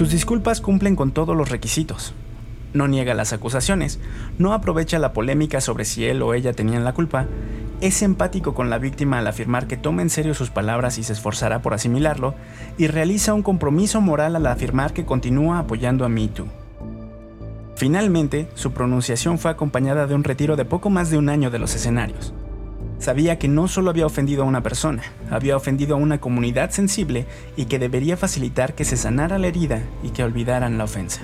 Sus 0.00 0.08
disculpas 0.08 0.62
cumplen 0.62 0.96
con 0.96 1.12
todos 1.12 1.36
los 1.36 1.50
requisitos. 1.50 2.14
No 2.72 2.88
niega 2.88 3.12
las 3.12 3.34
acusaciones, 3.34 4.00
no 4.38 4.54
aprovecha 4.54 4.98
la 4.98 5.12
polémica 5.12 5.60
sobre 5.60 5.84
si 5.84 6.06
él 6.06 6.22
o 6.22 6.32
ella 6.32 6.54
tenían 6.54 6.84
la 6.84 6.94
culpa, 6.94 7.26
es 7.82 8.00
empático 8.00 8.54
con 8.54 8.70
la 8.70 8.78
víctima 8.78 9.18
al 9.18 9.26
afirmar 9.26 9.66
que 9.66 9.76
toma 9.76 10.00
en 10.00 10.08
serio 10.08 10.32
sus 10.32 10.48
palabras 10.48 10.96
y 10.96 11.02
se 11.02 11.12
esforzará 11.12 11.60
por 11.60 11.74
asimilarlo, 11.74 12.34
y 12.78 12.86
realiza 12.86 13.34
un 13.34 13.42
compromiso 13.42 14.00
moral 14.00 14.36
al 14.36 14.46
afirmar 14.46 14.94
que 14.94 15.04
continúa 15.04 15.58
apoyando 15.58 16.06
a 16.06 16.08
MeToo. 16.08 16.46
Finalmente, 17.76 18.48
su 18.54 18.72
pronunciación 18.72 19.38
fue 19.38 19.50
acompañada 19.50 20.06
de 20.06 20.14
un 20.14 20.24
retiro 20.24 20.56
de 20.56 20.64
poco 20.64 20.88
más 20.88 21.10
de 21.10 21.18
un 21.18 21.28
año 21.28 21.50
de 21.50 21.58
los 21.58 21.74
escenarios. 21.74 22.32
Sabía 23.00 23.38
que 23.38 23.48
no 23.48 23.66
solo 23.66 23.88
había 23.88 24.04
ofendido 24.04 24.42
a 24.42 24.46
una 24.46 24.62
persona, 24.62 25.02
había 25.30 25.56
ofendido 25.56 25.94
a 25.96 25.98
una 25.98 26.20
comunidad 26.20 26.70
sensible 26.70 27.24
y 27.56 27.64
que 27.64 27.78
debería 27.78 28.18
facilitar 28.18 28.74
que 28.74 28.84
se 28.84 28.98
sanara 28.98 29.38
la 29.38 29.46
herida 29.46 29.82
y 30.02 30.10
que 30.10 30.22
olvidaran 30.22 30.76
la 30.76 30.84
ofensa. 30.84 31.22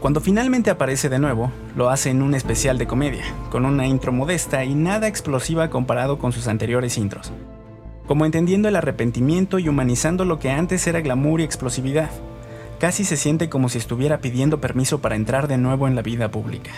Cuando 0.00 0.22
finalmente 0.22 0.70
aparece 0.70 1.10
de 1.10 1.18
nuevo, 1.18 1.52
lo 1.76 1.90
hace 1.90 2.08
en 2.08 2.22
un 2.22 2.34
especial 2.34 2.78
de 2.78 2.86
comedia, 2.86 3.24
con 3.50 3.66
una 3.66 3.86
intro 3.86 4.12
modesta 4.12 4.64
y 4.64 4.74
nada 4.74 5.08
explosiva 5.08 5.68
comparado 5.68 6.18
con 6.18 6.32
sus 6.32 6.48
anteriores 6.48 6.96
intros, 6.96 7.30
como 8.06 8.24
entendiendo 8.24 8.68
el 8.68 8.76
arrepentimiento 8.76 9.58
y 9.58 9.68
humanizando 9.68 10.24
lo 10.24 10.38
que 10.38 10.50
antes 10.50 10.86
era 10.86 11.02
glamour 11.02 11.42
y 11.42 11.44
explosividad. 11.44 12.10
Casi 12.80 13.04
se 13.04 13.18
siente 13.18 13.50
como 13.50 13.68
si 13.68 13.76
estuviera 13.76 14.18
pidiendo 14.18 14.58
permiso 14.58 15.00
para 15.02 15.16
entrar 15.16 15.48
de 15.48 15.58
nuevo 15.58 15.86
en 15.86 15.94
la 15.94 16.02
vida 16.02 16.30
pública. 16.30 16.70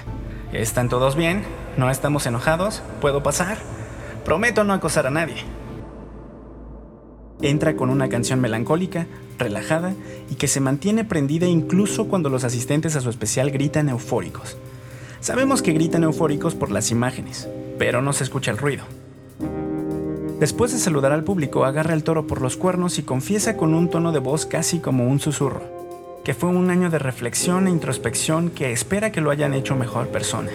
¿Están 0.52 0.88
todos 0.88 1.16
bien? 1.16 1.42
¿No 1.76 1.90
estamos 1.90 2.24
enojados? 2.26 2.82
¿Puedo 3.00 3.22
pasar? 3.22 3.58
Prometo 4.24 4.62
no 4.62 4.74
acosar 4.74 5.06
a 5.06 5.10
nadie. 5.10 5.42
Entra 7.42 7.74
con 7.74 7.90
una 7.90 8.08
canción 8.08 8.40
melancólica, 8.40 9.06
relajada 9.38 9.94
y 10.30 10.36
que 10.36 10.46
se 10.46 10.60
mantiene 10.60 11.04
prendida 11.04 11.46
incluso 11.46 12.06
cuando 12.06 12.30
los 12.30 12.44
asistentes 12.44 12.94
a 12.94 13.00
su 13.00 13.10
especial 13.10 13.50
gritan 13.50 13.88
eufóricos. 13.88 14.56
Sabemos 15.20 15.62
que 15.62 15.72
gritan 15.72 16.04
eufóricos 16.04 16.54
por 16.54 16.70
las 16.70 16.92
imágenes, 16.92 17.48
pero 17.78 18.00
no 18.00 18.12
se 18.12 18.22
escucha 18.22 18.52
el 18.52 18.58
ruido. 18.58 18.84
Después 20.38 20.72
de 20.72 20.78
saludar 20.78 21.12
al 21.12 21.24
público, 21.24 21.64
agarra 21.64 21.94
el 21.94 22.04
toro 22.04 22.26
por 22.26 22.40
los 22.40 22.56
cuernos 22.56 22.98
y 22.98 23.02
confiesa 23.02 23.56
con 23.56 23.74
un 23.74 23.90
tono 23.90 24.12
de 24.12 24.20
voz 24.20 24.46
casi 24.46 24.78
como 24.78 25.08
un 25.08 25.18
susurro, 25.18 25.62
que 26.26 26.34
fue 26.34 26.50
un 26.50 26.70
año 26.70 26.90
de 26.90 26.98
reflexión 26.98 27.68
e 27.68 27.70
introspección 27.70 28.50
que 28.50 28.72
espera 28.72 29.12
que 29.12 29.20
lo 29.20 29.30
hayan 29.30 29.54
hecho 29.54 29.76
mejor 29.76 30.08
persona. 30.08 30.50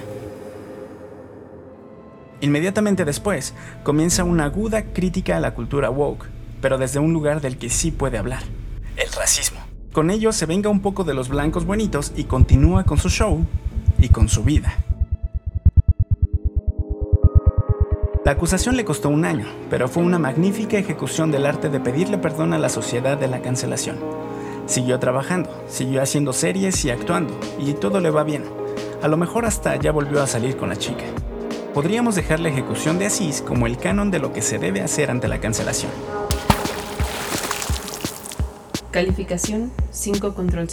Inmediatamente 2.41 3.05
después, 3.05 3.53
comienza 3.81 4.25
una 4.25 4.43
aguda 4.43 4.83
crítica 4.91 5.37
a 5.37 5.39
la 5.39 5.53
cultura 5.53 5.89
woke, 5.89 6.27
pero 6.59 6.77
desde 6.77 6.99
un 6.99 7.13
lugar 7.13 7.39
del 7.39 7.57
que 7.57 7.69
sí 7.69 7.89
puede 7.89 8.17
hablar, 8.17 8.43
el 8.97 9.09
racismo. 9.13 9.61
Con 9.93 10.11
ello 10.11 10.33
se 10.33 10.45
venga 10.45 10.69
un 10.69 10.81
poco 10.81 11.05
de 11.05 11.13
los 11.13 11.29
blancos 11.29 11.63
bonitos 11.63 12.11
y 12.17 12.25
continúa 12.25 12.83
con 12.83 12.97
su 12.97 13.07
show 13.07 13.45
y 13.97 14.09
con 14.09 14.27
su 14.27 14.43
vida. 14.43 14.73
La 18.25 18.33
acusación 18.33 18.75
le 18.75 18.83
costó 18.83 19.07
un 19.07 19.23
año, 19.23 19.45
pero 19.69 19.87
fue 19.87 20.03
una 20.03 20.19
magnífica 20.19 20.77
ejecución 20.77 21.31
del 21.31 21.45
arte 21.45 21.69
de 21.69 21.79
pedirle 21.79 22.17
perdón 22.17 22.51
a 22.51 22.57
la 22.57 22.67
sociedad 22.67 23.17
de 23.17 23.29
la 23.29 23.41
cancelación. 23.41 24.30
Siguió 24.71 24.99
trabajando, 24.99 25.49
siguió 25.67 26.01
haciendo 26.01 26.31
series 26.31 26.85
y 26.85 26.91
actuando, 26.91 27.37
y 27.59 27.73
todo 27.73 27.99
le 27.99 28.09
va 28.09 28.23
bien. 28.23 28.45
A 29.01 29.09
lo 29.09 29.17
mejor 29.17 29.43
hasta 29.43 29.75
ya 29.75 29.91
volvió 29.91 30.23
a 30.23 30.27
salir 30.27 30.55
con 30.55 30.69
la 30.69 30.77
chica. 30.77 31.03
Podríamos 31.73 32.15
dejar 32.15 32.39
la 32.39 32.47
ejecución 32.47 32.97
de 32.97 33.07
Asís 33.07 33.41
como 33.41 33.67
el 33.67 33.77
canon 33.77 34.11
de 34.11 34.19
lo 34.19 34.31
que 34.31 34.41
se 34.41 34.59
debe 34.59 34.79
hacer 34.79 35.11
ante 35.11 35.27
la 35.27 35.41
cancelación. 35.41 35.91
Calificación 38.91 39.73
5 39.91 40.33
control. 40.33 40.69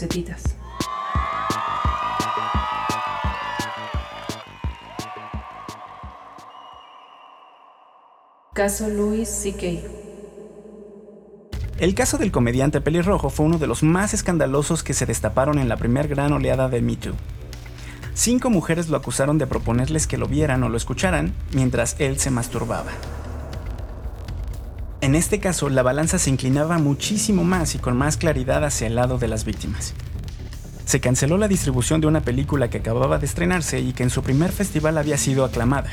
Caso 8.54 8.88
Louis 8.88 9.28
C.K. 9.28 10.07
El 11.78 11.94
caso 11.94 12.18
del 12.18 12.32
comediante 12.32 12.80
pelirrojo 12.80 13.30
fue 13.30 13.46
uno 13.46 13.58
de 13.58 13.68
los 13.68 13.84
más 13.84 14.12
escandalosos 14.12 14.82
que 14.82 14.94
se 14.94 15.06
destaparon 15.06 15.60
en 15.60 15.68
la 15.68 15.76
primera 15.76 16.08
gran 16.08 16.32
oleada 16.32 16.68
de 16.68 16.82
Me 16.82 16.96
Too. 16.96 17.14
Cinco 18.14 18.50
mujeres 18.50 18.88
lo 18.88 18.96
acusaron 18.96 19.38
de 19.38 19.46
proponerles 19.46 20.08
que 20.08 20.18
lo 20.18 20.26
vieran 20.26 20.64
o 20.64 20.68
lo 20.68 20.76
escucharan 20.76 21.34
mientras 21.52 21.94
él 22.00 22.18
se 22.18 22.32
masturbaba. 22.32 22.90
En 25.00 25.14
este 25.14 25.38
caso, 25.38 25.68
la 25.68 25.84
balanza 25.84 26.18
se 26.18 26.30
inclinaba 26.30 26.78
muchísimo 26.78 27.44
más 27.44 27.76
y 27.76 27.78
con 27.78 27.96
más 27.96 28.16
claridad 28.16 28.64
hacia 28.64 28.88
el 28.88 28.96
lado 28.96 29.18
de 29.18 29.28
las 29.28 29.44
víctimas. 29.44 29.94
Se 30.84 30.98
canceló 30.98 31.38
la 31.38 31.46
distribución 31.46 32.00
de 32.00 32.08
una 32.08 32.22
película 32.22 32.70
que 32.70 32.78
acababa 32.78 33.18
de 33.18 33.26
estrenarse 33.26 33.78
y 33.78 33.92
que 33.92 34.02
en 34.02 34.10
su 34.10 34.24
primer 34.24 34.50
festival 34.50 34.98
había 34.98 35.16
sido 35.16 35.44
aclamada. 35.44 35.92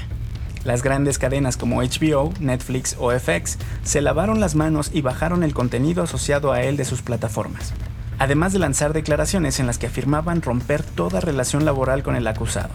Las 0.65 0.81
grandes 0.81 1.19
cadenas 1.19 1.57
como 1.57 1.83
HBO, 1.83 2.33
Netflix 2.39 2.95
o 2.99 3.11
FX 3.11 3.59
se 3.83 4.01
lavaron 4.01 4.39
las 4.39 4.55
manos 4.55 4.89
y 4.91 5.01
bajaron 5.01 5.43
el 5.43 5.53
contenido 5.53 6.01
asociado 6.01 6.51
a 6.51 6.63
él 6.63 6.75
de 6.75 6.85
sus 6.85 7.03
plataformas, 7.03 7.71
además 8.17 8.51
de 8.51 8.57
lanzar 8.57 8.91
declaraciones 8.91 9.59
en 9.59 9.67
las 9.67 9.77
que 9.77 9.85
afirmaban 9.85 10.41
romper 10.41 10.81
toda 10.81 11.21
relación 11.21 11.65
laboral 11.65 12.01
con 12.01 12.15
el 12.15 12.25
acusado. 12.25 12.71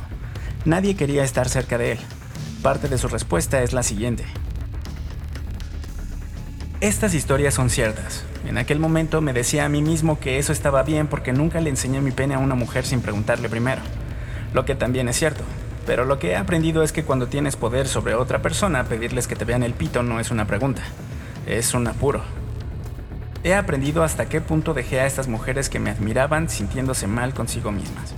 Nadie 0.65 0.95
quería 0.95 1.25
estar 1.25 1.49
cerca 1.49 1.79
de 1.79 1.93
él. 1.93 1.99
Parte 2.63 2.89
de 2.89 2.97
su 2.97 3.09
respuesta 3.09 3.61
es 3.61 3.73
la 3.73 3.83
siguiente. 3.83 4.25
Estas 6.81 7.13
historias 7.13 7.55
son 7.55 7.71
ciertas. 7.71 8.23
En 8.47 8.57
aquel 8.57 8.79
momento 8.79 9.21
me 9.21 9.33
decía 9.33 9.65
a 9.65 9.69
mí 9.69 9.83
mismo 9.83 10.21
que 10.21 10.39
eso 10.39 10.53
estaba 10.53 10.85
bien 10.85 11.09
porque 11.09 11.33
nunca 11.33 11.61
le 11.61 11.71
enseñé 11.71 12.01
mi 12.01 12.13
pene 12.13 12.35
a 12.35 12.39
una 12.39 12.55
mujer 12.55 12.87
sin 12.87 13.01
preguntarle 13.01 13.49
primero. 13.49 13.83
Lo 14.55 14.65
que 14.65 14.77
también 14.77 15.09
es 15.09 15.19
cierto. 15.19 15.43
Pero 15.91 16.05
lo 16.05 16.21
que 16.21 16.31
he 16.31 16.37
aprendido 16.37 16.85
es 16.85 16.93
que 16.93 17.03
cuando 17.03 17.27
tienes 17.27 17.57
poder 17.57 17.89
sobre 17.89 18.15
otra 18.15 18.41
persona, 18.43 18.85
pedirles 18.85 19.27
que 19.27 19.35
te 19.35 19.45
vean 19.45 19.65
el 19.65 19.73
pito 19.73 20.05
no 20.05 20.21
es 20.21 20.31
una 20.31 20.47
pregunta, 20.47 20.83
es 21.49 21.75
un 21.75 21.85
apuro. 21.89 22.23
He 23.43 23.55
aprendido 23.57 24.05
hasta 24.05 24.29
qué 24.29 24.41
punto 24.41 24.73
dejé 24.73 25.01
a 25.01 25.07
estas 25.07 25.27
mujeres 25.27 25.69
que 25.69 25.81
me 25.81 25.91
admiraban 25.91 26.49
sintiéndose 26.49 27.09
mal 27.09 27.35
consigo 27.35 27.73
mismas. 27.73 28.15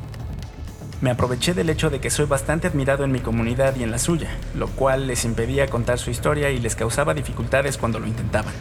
Me 1.00 1.10
aproveché 1.10 1.54
del 1.54 1.70
hecho 1.70 1.88
de 1.88 1.98
que 1.98 2.10
soy 2.10 2.26
bastante 2.26 2.66
admirado 2.66 3.04
en 3.04 3.12
mi 3.12 3.20
comunidad 3.20 3.74
y 3.76 3.84
en 3.84 3.90
la 3.90 3.98
suya, 3.98 4.28
lo 4.54 4.68
cual 4.68 5.06
les 5.06 5.24
impedía 5.24 5.68
contar 5.68 5.98
su 5.98 6.10
historia 6.10 6.50
y 6.50 6.58
les 6.58 6.76
causaba 6.76 7.14
dificultades 7.14 7.78
cuando 7.78 8.00
lo 8.00 8.06
intentaban. 8.06 8.52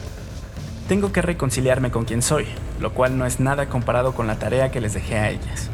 Tengo 0.88 1.12
que 1.12 1.22
reconciliarme 1.22 1.92
con 1.92 2.06
quien 2.06 2.22
soy, 2.22 2.46
lo 2.80 2.94
cual 2.94 3.18
no 3.18 3.26
es 3.26 3.42
nada 3.42 3.68
comparado 3.68 4.14
con 4.14 4.28
la 4.28 4.40
tarea 4.40 4.72
que 4.72 4.80
les 4.80 4.94
dejé 4.94 5.18
a 5.18 5.32
ellas. 5.32 5.70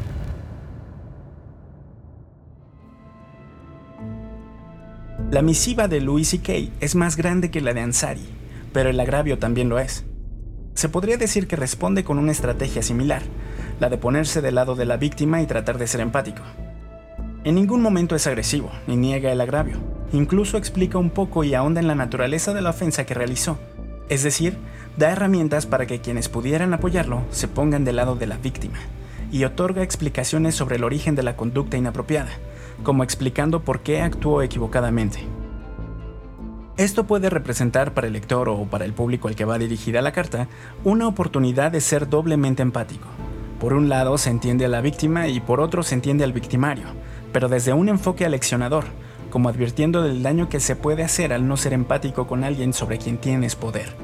La 5.30 5.42
misiva 5.42 5.88
de 5.88 6.00
Louis 6.00 6.26
C.K. 6.26 6.72
es 6.80 6.94
más 6.94 7.18
grande 7.18 7.50
que 7.50 7.60
la 7.60 7.74
de 7.74 7.82
Ansari, 7.82 8.26
pero 8.72 8.88
el 8.88 8.98
agravio 8.98 9.38
también 9.38 9.68
lo 9.68 9.78
es. 9.78 10.06
Se 10.72 10.88
podría 10.88 11.18
decir 11.18 11.46
que 11.46 11.54
responde 11.54 12.02
con 12.02 12.18
una 12.18 12.32
estrategia 12.32 12.80
similar, 12.80 13.20
la 13.78 13.90
de 13.90 13.98
ponerse 13.98 14.40
del 14.40 14.54
lado 14.54 14.74
de 14.74 14.86
la 14.86 14.96
víctima 14.96 15.42
y 15.42 15.46
tratar 15.46 15.76
de 15.76 15.86
ser 15.86 16.00
empático. 16.00 16.40
En 17.44 17.56
ningún 17.56 17.82
momento 17.82 18.16
es 18.16 18.26
agresivo, 18.26 18.70
ni 18.86 18.96
niega 18.96 19.30
el 19.30 19.42
agravio. 19.42 19.76
Incluso 20.14 20.56
explica 20.56 20.96
un 20.96 21.10
poco 21.10 21.44
y 21.44 21.52
ahonda 21.52 21.80
en 21.80 21.88
la 21.88 21.94
naturaleza 21.94 22.54
de 22.54 22.62
la 22.62 22.70
ofensa 22.70 23.04
que 23.04 23.12
realizó. 23.12 23.58
Es 24.08 24.22
decir, 24.22 24.56
da 24.96 25.10
herramientas 25.10 25.66
para 25.66 25.84
que 25.84 26.00
quienes 26.00 26.30
pudieran 26.30 26.72
apoyarlo 26.72 27.22
se 27.32 27.48
pongan 27.48 27.84
del 27.84 27.96
lado 27.96 28.16
de 28.16 28.28
la 28.28 28.38
víctima, 28.38 28.78
y 29.30 29.44
otorga 29.44 29.82
explicaciones 29.82 30.54
sobre 30.54 30.76
el 30.76 30.84
origen 30.84 31.14
de 31.16 31.22
la 31.22 31.36
conducta 31.36 31.76
inapropiada, 31.76 32.30
como 32.82 33.02
explicando 33.02 33.60
por 33.60 33.80
qué 33.80 34.00
actuó 34.00 34.42
equivocadamente. 34.42 35.20
Esto 36.76 37.04
puede 37.04 37.28
representar 37.28 37.92
para 37.92 38.06
el 38.06 38.12
lector 38.12 38.48
o 38.48 38.64
para 38.64 38.84
el 38.84 38.92
público 38.92 39.28
al 39.28 39.34
que 39.34 39.44
va 39.44 39.58
dirigida 39.58 40.00
la 40.00 40.12
carta 40.12 40.48
una 40.84 41.08
oportunidad 41.08 41.72
de 41.72 41.80
ser 41.80 42.08
doblemente 42.08 42.62
empático, 42.62 43.08
por 43.58 43.72
un 43.72 43.88
lado 43.88 44.18
se 44.18 44.30
entiende 44.30 44.64
a 44.64 44.68
la 44.68 44.80
víctima 44.80 45.26
y 45.26 45.40
por 45.40 45.60
otro 45.60 45.82
se 45.82 45.94
entiende 45.94 46.22
al 46.22 46.32
victimario, 46.32 46.86
pero 47.32 47.48
desde 47.48 47.72
un 47.72 47.88
enfoque 47.88 48.24
aleccionador, 48.24 48.84
como 49.30 49.48
advirtiendo 49.48 50.02
del 50.02 50.22
daño 50.22 50.48
que 50.48 50.60
se 50.60 50.76
puede 50.76 51.02
hacer 51.02 51.32
al 51.32 51.48
no 51.48 51.56
ser 51.56 51.72
empático 51.72 52.28
con 52.28 52.44
alguien 52.44 52.72
sobre 52.72 52.98
quien 52.98 53.18
tienes 53.18 53.56
poder. 53.56 53.96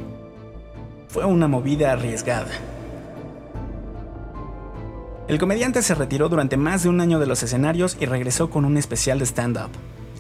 Fue 1.07 1.25
una 1.25 1.47
movida 1.47 1.93
arriesgada. 1.93 2.51
El 5.27 5.39
comediante 5.39 5.81
se 5.81 5.95
retiró 5.95 6.29
durante 6.29 6.59
más 6.59 6.83
de 6.83 6.91
un 6.91 7.01
año 7.01 7.19
de 7.19 7.27
los 7.27 7.43
escenarios 7.43 7.97
y 7.99 8.05
regresó 8.05 8.51
con 8.51 8.67
un 8.67 8.77
especial 8.77 9.19
de 9.19 9.25
stand-up. 9.25 9.71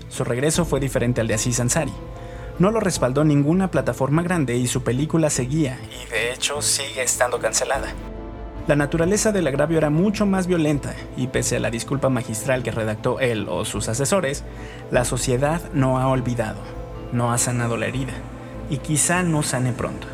Su 0.08 0.24
regreso 0.24 0.64
fue 0.64 0.80
diferente 0.80 1.20
al 1.20 1.26
de 1.26 1.34
Aziz 1.34 1.60
Ansari. 1.60 1.92
No 2.58 2.70
lo 2.70 2.80
respaldó 2.80 3.22
ninguna 3.22 3.70
plataforma 3.70 4.22
grande 4.22 4.56
y 4.56 4.66
su 4.66 4.82
película 4.82 5.28
seguía, 5.28 5.78
y 5.90 6.10
de 6.10 6.32
hecho 6.32 6.62
sigue 6.62 7.02
estando 7.02 7.38
cancelada. 7.38 7.88
La 8.66 8.76
naturaleza 8.76 9.30
del 9.30 9.46
agravio 9.46 9.76
era 9.76 9.90
mucho 9.90 10.24
más 10.24 10.46
violenta 10.46 10.94
y 11.18 11.26
pese 11.26 11.56
a 11.56 11.60
la 11.60 11.70
disculpa 11.70 12.08
magistral 12.08 12.62
que 12.62 12.70
redactó 12.70 13.20
él 13.20 13.46
o 13.50 13.66
sus 13.66 13.90
asesores, 13.90 14.42
la 14.90 15.04
sociedad 15.04 15.60
no 15.74 15.98
ha 15.98 16.06
olvidado, 16.08 16.60
no 17.12 17.30
ha 17.30 17.36
sanado 17.36 17.76
la 17.76 17.88
herida 17.88 18.14
y 18.70 18.78
quizá 18.78 19.22
no 19.22 19.42
sane 19.42 19.72
pronto. 19.72 20.13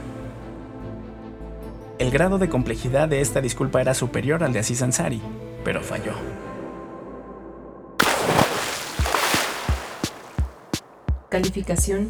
El 2.01 2.11
grado 2.11 2.39
de 2.39 2.49
complejidad 2.49 3.11
de 3.11 3.21
esta 3.21 3.43
disculpa 3.43 3.79
era 3.83 3.93
superior 3.93 4.43
al 4.43 4.55
de 4.55 4.61
Aziz 4.61 4.81
Ansari, 4.81 5.21
pero 5.63 5.83
falló. 5.83 6.15
Calificación 11.29 12.09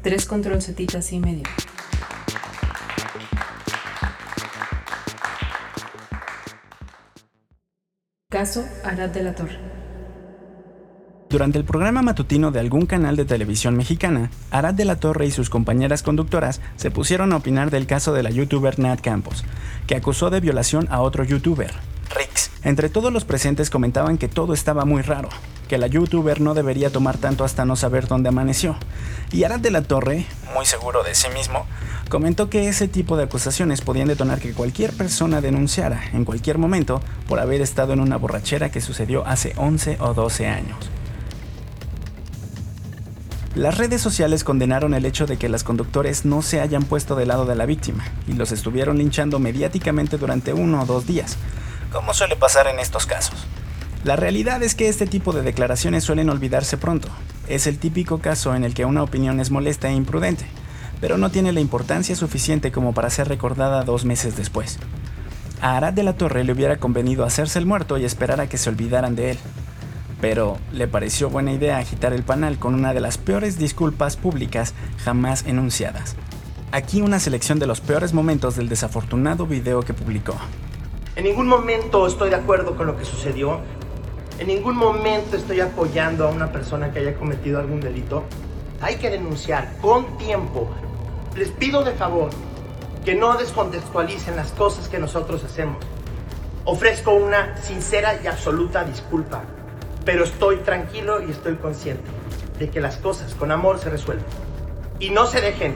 3 0.00 0.24
control 0.24 0.62
setitas 0.62 1.12
y 1.12 1.20
medio. 1.20 1.42
Caso 8.30 8.64
Arad 8.84 9.10
de 9.10 9.22
la 9.22 9.34
Torre. 9.34 9.75
Durante 11.28 11.58
el 11.58 11.64
programa 11.64 12.02
matutino 12.02 12.52
de 12.52 12.60
algún 12.60 12.86
canal 12.86 13.16
de 13.16 13.24
televisión 13.24 13.76
mexicana, 13.76 14.30
Arad 14.52 14.74
de 14.74 14.84
la 14.84 14.94
Torre 14.94 15.26
y 15.26 15.32
sus 15.32 15.50
compañeras 15.50 16.04
conductoras 16.04 16.60
se 16.76 16.92
pusieron 16.92 17.32
a 17.32 17.38
opinar 17.38 17.70
del 17.70 17.88
caso 17.88 18.12
de 18.12 18.22
la 18.22 18.30
youtuber 18.30 18.78
Nat 18.78 19.00
Campos, 19.00 19.44
que 19.88 19.96
acusó 19.96 20.30
de 20.30 20.38
violación 20.38 20.86
a 20.88 21.00
otro 21.00 21.24
youtuber, 21.24 21.72
Rix. 22.14 22.52
Entre 22.62 22.88
todos 22.88 23.12
los 23.12 23.24
presentes 23.24 23.70
comentaban 23.70 24.18
que 24.18 24.28
todo 24.28 24.54
estaba 24.54 24.84
muy 24.84 25.02
raro, 25.02 25.28
que 25.68 25.78
la 25.78 25.88
youtuber 25.88 26.40
no 26.40 26.54
debería 26.54 26.90
tomar 26.90 27.18
tanto 27.18 27.42
hasta 27.42 27.64
no 27.64 27.74
saber 27.74 28.06
dónde 28.06 28.28
amaneció. 28.28 28.76
Y 29.32 29.42
Arad 29.42 29.58
de 29.58 29.72
la 29.72 29.82
Torre, 29.82 30.26
muy 30.54 30.64
seguro 30.64 31.02
de 31.02 31.16
sí 31.16 31.26
mismo, 31.34 31.66
comentó 32.08 32.48
que 32.50 32.68
ese 32.68 32.86
tipo 32.86 33.16
de 33.16 33.24
acusaciones 33.24 33.80
podían 33.80 34.06
detonar 34.06 34.38
que 34.38 34.52
cualquier 34.52 34.92
persona 34.92 35.40
denunciara 35.40 36.04
en 36.12 36.24
cualquier 36.24 36.58
momento 36.58 37.00
por 37.26 37.40
haber 37.40 37.62
estado 37.62 37.94
en 37.94 37.98
una 37.98 38.16
borrachera 38.16 38.70
que 38.70 38.80
sucedió 38.80 39.26
hace 39.26 39.54
11 39.56 39.96
o 39.98 40.14
12 40.14 40.46
años. 40.46 40.88
Las 43.56 43.78
redes 43.78 44.02
sociales 44.02 44.44
condenaron 44.44 44.92
el 44.92 45.06
hecho 45.06 45.24
de 45.24 45.38
que 45.38 45.48
las 45.48 45.64
conductores 45.64 46.26
no 46.26 46.42
se 46.42 46.60
hayan 46.60 46.82
puesto 46.82 47.16
del 47.16 47.28
lado 47.28 47.46
de 47.46 47.54
la 47.54 47.64
víctima 47.64 48.04
y 48.28 48.34
los 48.34 48.52
estuvieron 48.52 48.98
linchando 48.98 49.38
mediáticamente 49.38 50.18
durante 50.18 50.52
uno 50.52 50.82
o 50.82 50.84
dos 50.84 51.06
días, 51.06 51.38
como 51.90 52.12
suele 52.12 52.36
pasar 52.36 52.66
en 52.66 52.78
estos 52.78 53.06
casos. 53.06 53.46
La 54.04 54.14
realidad 54.14 54.62
es 54.62 54.74
que 54.74 54.90
este 54.90 55.06
tipo 55.06 55.32
de 55.32 55.40
declaraciones 55.40 56.04
suelen 56.04 56.28
olvidarse 56.28 56.76
pronto. 56.76 57.08
Es 57.48 57.66
el 57.66 57.78
típico 57.78 58.18
caso 58.18 58.54
en 58.54 58.62
el 58.62 58.74
que 58.74 58.84
una 58.84 59.02
opinión 59.02 59.40
es 59.40 59.50
molesta 59.50 59.88
e 59.88 59.94
imprudente, 59.94 60.44
pero 61.00 61.16
no 61.16 61.30
tiene 61.30 61.52
la 61.52 61.60
importancia 61.60 62.14
suficiente 62.14 62.70
como 62.70 62.92
para 62.92 63.08
ser 63.08 63.26
recordada 63.26 63.84
dos 63.84 64.04
meses 64.04 64.36
después. 64.36 64.78
A 65.62 65.78
Arad 65.78 65.94
de 65.94 66.02
la 66.02 66.12
Torre 66.12 66.44
le 66.44 66.52
hubiera 66.52 66.76
convenido 66.76 67.24
hacerse 67.24 67.58
el 67.58 67.64
muerto 67.64 67.96
y 67.96 68.04
esperar 68.04 68.38
a 68.38 68.50
que 68.50 68.58
se 68.58 68.68
olvidaran 68.68 69.16
de 69.16 69.30
él, 69.30 69.38
pero 70.20 70.58
le 70.72 70.88
pareció 70.88 71.28
buena 71.28 71.52
idea 71.52 71.78
agitar 71.78 72.12
el 72.12 72.22
panal 72.22 72.58
con 72.58 72.74
una 72.74 72.94
de 72.94 73.00
las 73.00 73.18
peores 73.18 73.58
disculpas 73.58 74.16
públicas 74.16 74.74
jamás 75.04 75.44
enunciadas. 75.46 76.16
Aquí 76.72 77.00
una 77.00 77.20
selección 77.20 77.58
de 77.58 77.66
los 77.66 77.80
peores 77.80 78.12
momentos 78.12 78.56
del 78.56 78.68
desafortunado 78.68 79.46
video 79.46 79.82
que 79.82 79.94
publicó. 79.94 80.34
En 81.14 81.24
ningún 81.24 81.46
momento 81.46 82.06
estoy 82.06 82.30
de 82.30 82.36
acuerdo 82.36 82.76
con 82.76 82.86
lo 82.86 82.96
que 82.96 83.04
sucedió. 83.04 83.60
En 84.38 84.48
ningún 84.48 84.76
momento 84.76 85.36
estoy 85.36 85.60
apoyando 85.60 86.26
a 86.26 86.30
una 86.30 86.52
persona 86.52 86.92
que 86.92 86.98
haya 87.00 87.14
cometido 87.14 87.58
algún 87.58 87.80
delito. 87.80 88.24
Hay 88.80 88.96
que 88.96 89.10
denunciar 89.10 89.76
con 89.80 90.18
tiempo. 90.18 90.68
Les 91.34 91.48
pido 91.50 91.84
de 91.84 91.92
favor 91.92 92.30
que 93.04 93.14
no 93.14 93.36
descontextualicen 93.36 94.36
las 94.36 94.50
cosas 94.52 94.88
que 94.88 94.98
nosotros 94.98 95.44
hacemos. 95.44 95.78
Ofrezco 96.64 97.12
una 97.12 97.56
sincera 97.62 98.20
y 98.22 98.26
absoluta 98.26 98.84
disculpa 98.84 99.44
pero 100.06 100.22
estoy 100.22 100.58
tranquilo 100.58 101.20
y 101.20 101.32
estoy 101.32 101.56
consciente 101.56 102.04
de 102.60 102.70
que 102.70 102.80
las 102.80 102.96
cosas 102.96 103.34
con 103.34 103.50
amor 103.50 103.78
se 103.78 103.90
resuelven. 103.90 104.24
Y 105.00 105.10
no 105.10 105.26
se 105.26 105.42
dejen 105.42 105.74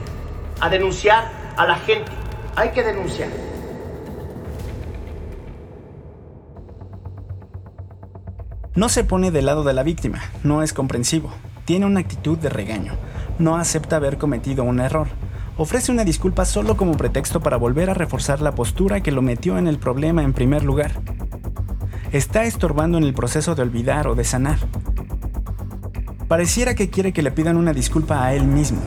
a 0.61 0.69
denunciar 0.69 1.29
a 1.57 1.67
la 1.67 1.75
gente. 1.75 2.11
Hay 2.55 2.71
que 2.71 2.81
denunciar. 2.81 3.27
No 8.73 8.87
se 8.87 9.03
pone 9.03 9.31
del 9.31 9.45
lado 9.45 9.65
de 9.65 9.73
la 9.73 9.83
víctima, 9.83 10.21
no 10.43 10.63
es 10.63 10.71
comprensivo, 10.71 11.29
tiene 11.65 11.85
una 11.85 11.99
actitud 11.99 12.37
de 12.37 12.47
regaño, 12.47 12.93
no 13.37 13.57
acepta 13.57 13.97
haber 13.97 14.17
cometido 14.17 14.63
un 14.63 14.79
error, 14.79 15.07
ofrece 15.57 15.91
una 15.91 16.05
disculpa 16.05 16.45
solo 16.45 16.77
como 16.77 16.95
pretexto 16.95 17.41
para 17.41 17.57
volver 17.57 17.89
a 17.89 17.95
reforzar 17.95 18.39
la 18.41 18.55
postura 18.55 19.01
que 19.01 19.11
lo 19.11 19.21
metió 19.21 19.57
en 19.57 19.67
el 19.67 19.77
problema 19.77 20.23
en 20.23 20.31
primer 20.31 20.63
lugar 20.63 20.93
está 22.11 22.43
estorbando 22.43 22.97
en 22.97 23.03
el 23.03 23.13
proceso 23.13 23.55
de 23.55 23.61
olvidar 23.61 24.07
o 24.07 24.15
de 24.15 24.23
sanar. 24.23 24.59
Pareciera 26.27 26.75
que 26.75 26.89
quiere 26.89 27.13
que 27.13 27.21
le 27.21 27.31
pidan 27.31 27.57
una 27.57 27.73
disculpa 27.73 28.23
a 28.23 28.33
él 28.33 28.45
mismo. 28.45 28.81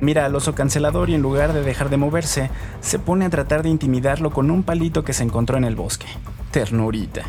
Mira 0.00 0.24
al 0.24 0.34
oso 0.34 0.54
cancelador 0.54 1.10
y 1.10 1.14
en 1.14 1.22
lugar 1.22 1.52
de 1.52 1.62
dejar 1.62 1.90
de 1.90 1.98
moverse, 1.98 2.50
se 2.80 2.98
pone 2.98 3.26
a 3.26 3.30
tratar 3.30 3.62
de 3.62 3.68
intimidarlo 3.68 4.30
con 4.30 4.50
un 4.50 4.62
palito 4.62 5.04
que 5.04 5.12
se 5.12 5.24
encontró 5.24 5.58
en 5.58 5.64
el 5.64 5.76
bosque. 5.76 6.06
Ternurita. 6.50 7.22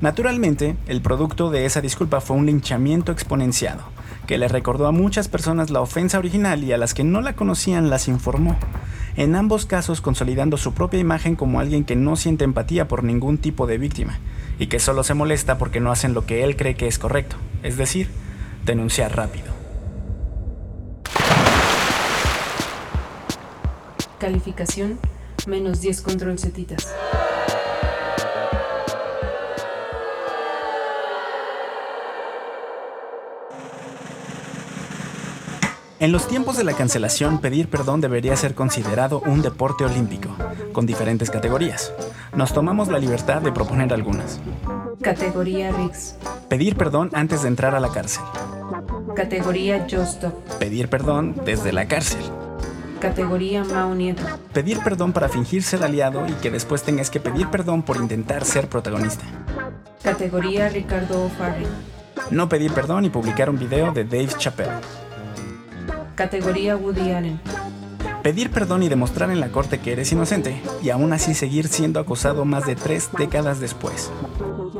Naturalmente, 0.00 0.76
el 0.88 1.00
producto 1.00 1.50
de 1.50 1.64
esa 1.64 1.80
disculpa 1.80 2.20
fue 2.20 2.36
un 2.36 2.46
linchamiento 2.46 3.12
exponenciado, 3.12 3.84
que 4.26 4.36
le 4.36 4.48
recordó 4.48 4.88
a 4.88 4.92
muchas 4.92 5.28
personas 5.28 5.70
la 5.70 5.80
ofensa 5.80 6.18
original 6.18 6.64
y 6.64 6.72
a 6.72 6.78
las 6.78 6.92
que 6.92 7.04
no 7.04 7.20
la 7.20 7.34
conocían 7.34 7.88
las 7.88 8.08
informó, 8.08 8.56
en 9.16 9.34
ambos 9.34 9.66
casos 9.66 10.00
consolidando 10.00 10.56
su 10.56 10.74
propia 10.74 11.00
imagen 11.00 11.36
como 11.36 11.60
alguien 11.60 11.84
que 11.84 11.96
no 11.96 12.16
siente 12.16 12.44
empatía 12.44 12.86
por 12.88 13.02
ningún 13.02 13.38
tipo 13.38 13.66
de 13.66 13.78
víctima 13.78 14.18
y 14.58 14.66
que 14.66 14.78
solo 14.78 15.02
se 15.02 15.14
molesta 15.14 15.58
porque 15.58 15.80
no 15.80 15.90
hacen 15.90 16.14
lo 16.14 16.26
que 16.26 16.44
él 16.44 16.56
cree 16.56 16.76
que 16.76 16.86
es 16.86 16.98
correcto, 16.98 17.36
es 17.62 17.76
decir, 17.76 18.08
denunciar 18.64 19.16
rápido. 19.16 19.46
Calificación 24.18 24.98
menos 25.46 25.80
10 25.80 26.00
control. 26.02 26.36
En 35.98 36.12
los 36.12 36.28
tiempos 36.28 36.58
de 36.58 36.64
la 36.64 36.74
cancelación, 36.74 37.38
pedir 37.38 37.68
perdón 37.68 38.02
debería 38.02 38.36
ser 38.36 38.54
considerado 38.54 39.22
un 39.24 39.40
deporte 39.40 39.82
olímpico, 39.84 40.28
con 40.74 40.84
diferentes 40.84 41.30
categorías. 41.30 41.90
Nos 42.34 42.52
tomamos 42.52 42.88
la 42.88 42.98
libertad 42.98 43.40
de 43.40 43.50
proponer 43.50 43.94
algunas. 43.94 44.38
Categoría 45.00 45.72
Rix. 45.72 46.16
Pedir 46.50 46.76
perdón 46.76 47.08
antes 47.14 47.42
de 47.42 47.48
entrar 47.48 47.74
a 47.74 47.80
la 47.80 47.88
cárcel. 47.88 48.22
Categoría 49.14 49.86
Stop. 49.86 50.34
Pedir 50.58 50.90
perdón 50.90 51.34
desde 51.46 51.72
la 51.72 51.88
cárcel. 51.88 52.20
Categoría 53.00 53.64
Mao 53.64 53.94
Nieto. 53.94 54.22
Pedir 54.52 54.80
perdón 54.80 55.14
para 55.14 55.30
fingir 55.30 55.62
ser 55.62 55.82
aliado 55.82 56.26
y 56.26 56.32
que 56.32 56.50
después 56.50 56.82
tengas 56.82 57.08
que 57.08 57.20
pedir 57.20 57.48
perdón 57.48 57.82
por 57.82 57.96
intentar 57.96 58.44
ser 58.44 58.68
protagonista. 58.68 59.24
Categoría 60.02 60.68
Ricardo 60.68 61.24
O'Farrill. 61.24 61.68
No 62.30 62.50
pedir 62.50 62.72
perdón 62.72 63.06
y 63.06 63.10
publicar 63.10 63.48
un 63.48 63.58
video 63.58 63.92
de 63.92 64.04
Dave 64.04 64.28
Chappelle. 64.36 65.05
Categoría 66.16 66.76
Woody 66.78 67.12
Allen. 67.12 67.40
Pedir 68.22 68.50
perdón 68.50 68.82
y 68.82 68.88
demostrar 68.88 69.30
en 69.30 69.38
la 69.38 69.50
corte 69.50 69.80
que 69.80 69.92
eres 69.92 70.10
inocente 70.10 70.62
y 70.82 70.88
aún 70.88 71.12
así 71.12 71.34
seguir 71.34 71.68
siendo 71.68 72.00
acusado 72.00 72.46
más 72.46 72.66
de 72.66 72.74
tres 72.74 73.10
décadas 73.16 73.60
después. 73.60 74.10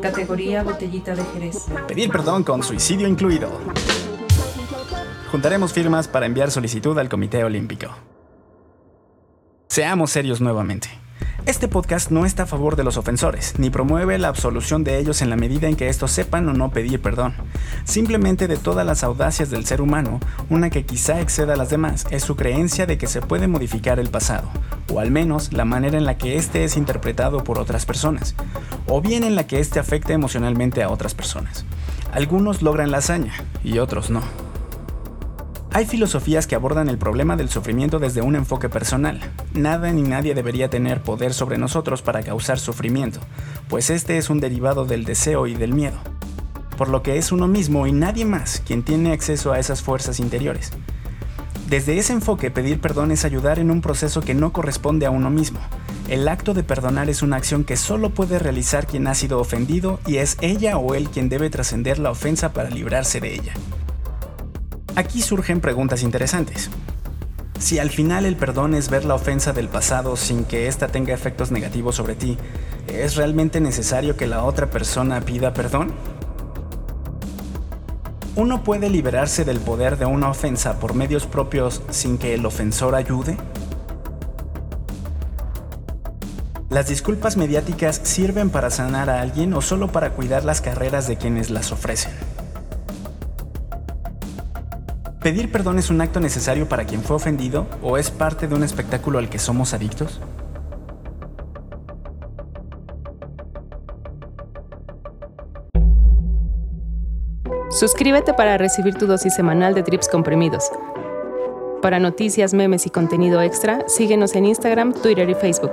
Categoría 0.01 0.63
Botellita 0.63 1.15
de 1.15 1.23
Jerez. 1.25 1.67
Pedir 1.87 2.11
perdón 2.11 2.43
con 2.43 2.63
suicidio 2.63 3.07
incluido. 3.07 3.51
Juntaremos 5.31 5.75
firmas 5.75 6.09
para 6.09 6.25
enviar 6.25 6.51
solicitud 6.51 6.99
al 6.99 7.11
Comité 7.11 7.45
Olímpico. 7.45 7.89
Seamos 9.69 10.11
serios 10.11 10.41
nuevamente. 10.41 10.89
Este 11.47 11.69
podcast 11.69 12.11
no 12.11 12.27
está 12.27 12.43
a 12.43 12.47
favor 12.47 12.75
de 12.75 12.83
los 12.83 12.97
ofensores, 12.97 13.55
ni 13.57 13.71
promueve 13.71 14.19
la 14.19 14.27
absolución 14.27 14.83
de 14.83 14.99
ellos 14.99 15.23
en 15.23 15.31
la 15.31 15.37
medida 15.37 15.69
en 15.69 15.77
que 15.77 15.89
estos 15.89 16.11
sepan 16.11 16.49
o 16.49 16.53
no 16.53 16.73
pedir 16.73 17.01
perdón. 17.01 17.35
Simplemente 17.85 18.49
de 18.49 18.57
todas 18.57 18.85
las 18.85 19.05
audacias 19.05 19.49
del 19.49 19.65
ser 19.65 19.81
humano, 19.81 20.19
una 20.51 20.71
que 20.71 20.85
quizá 20.85 21.21
exceda 21.21 21.55
a 21.55 21.57
las 21.57 21.71
demás 21.71 22.05
es 22.11 22.25
su 22.25 22.35
creencia 22.35 22.85
de 22.87 22.99
que 22.99 23.07
se 23.07 23.23
puede 23.23 23.47
modificar 23.47 24.01
el 24.01 24.11
pasado, 24.11 24.49
o 24.93 24.99
al 24.99 25.13
menos 25.13 25.53
la 25.53 25.65
manera 25.65 25.97
en 25.97 26.05
la 26.05 26.19
que 26.19 26.37
éste 26.37 26.65
es 26.65 26.77
interpretado 26.77 27.45
por 27.45 27.61
otras 27.61 27.87
personas, 27.87 28.35
o 28.89 29.01
bien 29.01 29.23
en 29.23 29.37
la 29.37 29.47
que 29.47 29.61
éste 29.61 29.79
afecta 29.79 30.15
emocionalmente 30.15 30.83
a 30.83 30.91
otras 30.91 31.15
personas. 31.15 31.65
Algunos 32.11 32.61
logran 32.61 32.91
la 32.91 32.99
hazaña 32.99 33.35
y 33.63 33.79
otros 33.79 34.11
no. 34.11 34.23
Hay 35.73 35.85
filosofías 35.85 36.47
que 36.47 36.55
abordan 36.55 36.89
el 36.89 36.97
problema 36.97 37.37
del 37.37 37.51
sufrimiento 37.51 37.99
desde 37.99 38.23
un 38.23 38.35
enfoque 38.35 38.69
personal. 38.69 39.21
Nada 39.53 39.93
ni 39.93 40.03
nadie 40.03 40.35
debería 40.35 40.71
tener 40.71 41.03
poder 41.03 41.35
sobre 41.35 41.59
nosotros 41.59 42.03
para 42.03 42.23
causar 42.23 42.59
sufrimiento, 42.59 43.21
pues 43.69 43.91
este 43.91 44.17
es 44.17 44.31
un 44.31 44.41
derivado 44.41 44.87
del 44.87 45.05
deseo 45.05 45.47
y 45.47 45.55
del 45.55 45.75
miedo. 45.75 45.99
Por 46.79 46.89
lo 46.89 47.03
que 47.03 47.19
es 47.19 47.33
uno 47.33 47.47
mismo 47.49 47.87
y 47.87 47.93
nadie 47.93 48.25
más 48.25 48.63
quien 48.67 48.83
tiene 48.83 49.13
acceso 49.13 49.53
a 49.53 49.59
esas 49.59 49.83
fuerzas 49.83 50.21
interiores. 50.21 50.73
Desde 51.69 51.99
ese 51.99 52.13
enfoque, 52.13 52.51
pedir 52.51 52.81
perdón 52.81 53.11
es 53.11 53.25
ayudar 53.25 53.59
en 53.59 53.71
un 53.71 53.81
proceso 53.81 54.21
que 54.21 54.35
no 54.35 54.53
corresponde 54.53 55.05
a 55.05 55.11
uno 55.11 55.31
mismo. 55.31 55.59
El 56.09 56.29
acto 56.29 56.55
de 56.55 56.63
perdonar 56.63 57.11
es 57.11 57.23
una 57.23 57.37
acción 57.37 57.65
que 57.65 57.77
solo 57.77 58.11
puede 58.11 58.39
realizar 58.39 58.87
quien 58.87 59.09
ha 59.09 59.15
sido 59.17 59.41
ofendido 59.41 59.99
y 60.07 60.19
es 60.19 60.37
ella 60.41 60.79
o 60.79 60.95
él 60.95 61.11
quien 61.11 61.29
debe 61.29 61.51
trascender 61.51 61.99
la 61.99 62.13
ofensa 62.13 62.53
para 62.53 62.71
librarse 62.71 63.21
de 63.21 63.35
ella. 63.35 63.55
Aquí 64.97 65.21
surgen 65.21 65.61
preguntas 65.61 66.03
interesantes. 66.03 66.71
Si 67.59 67.79
al 67.79 67.91
final 67.91 68.25
el 68.25 68.35
perdón 68.37 68.75
es 68.75 68.89
ver 68.89 69.05
la 69.05 69.15
ofensa 69.15 69.53
del 69.53 69.69
pasado 69.69 70.17
sin 70.17 70.45
que 70.45 70.69
ésta 70.69 70.89
tenga 70.89 71.13
efectos 71.13 71.51
negativos 71.51 71.97
sobre 71.97 72.15
ti, 72.15 72.39
¿es 72.89 73.15
realmente 73.17 73.61
necesario 73.61 74.17
que 74.17 74.27
la 74.27 74.43
otra 74.45 74.71
persona 74.71 75.21
pida 75.21 75.53
perdón? 75.53 75.93
¿Uno 78.37 78.65
puede 78.65 78.89
liberarse 78.89 79.45
del 79.45 79.61
poder 79.61 79.99
de 79.99 80.07
una 80.07 80.31
ofensa 80.31 80.81
por 80.81 80.95
medios 80.95 81.27
propios 81.27 81.83
sin 81.91 82.17
que 82.17 82.33
el 82.33 82.47
ofensor 82.47 82.95
ayude? 82.95 83.37
¿Las 86.71 86.89
disculpas 86.89 87.37
mediáticas 87.37 88.01
sirven 88.03 88.49
para 88.49 88.71
sanar 88.71 89.11
a 89.11 89.21
alguien 89.21 89.53
o 89.53 89.61
solo 89.61 89.93
para 89.93 90.13
cuidar 90.13 90.47
las 90.47 90.63
carreras 90.63 91.07
de 91.07 91.19
quienes 91.19 91.51
las 91.51 91.71
ofrecen? 91.71 92.13
¿Pedir 95.27 95.51
perdón 95.51 95.81
es 95.81 95.91
un 95.91 96.01
acto 96.01 96.21
necesario 96.21 96.69
para 96.69 96.85
quien 96.85 97.03
fue 97.03 97.17
ofendido 97.17 97.67
o 97.83 97.99
es 97.99 98.13
parte 98.13 98.47
de 98.47 98.55
un 98.55 98.63
espectáculo 98.63 99.19
al 99.19 99.29
que 99.29 99.41
somos 99.41 99.75
adictos? 99.75 100.21
Suscríbete 107.73 108.35
para 108.35 108.57
recibir 108.57 108.95
tu 108.95 109.09
dosis 109.09 109.35
semanal 109.35 109.75
de 109.75 109.83
trips 109.83 110.07
comprimidos. 110.07 110.71
Para 111.83 111.99
noticias, 111.99 112.55
memes 112.55 112.87
y 112.87 112.91
contenido 112.91 113.43
extra, 113.43 113.81
síguenos 113.89 114.37
en 114.37 114.45
Instagram, 114.45 114.93
Twitter 114.93 115.29
y 115.29 115.35
Facebook. 115.35 115.73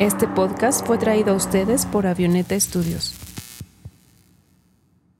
Este 0.00 0.26
podcast 0.26 0.84
fue 0.84 0.98
traído 0.98 1.34
a 1.34 1.36
ustedes 1.36 1.86
por 1.86 2.08
Avioneta 2.08 2.58
Studios. 2.58 3.19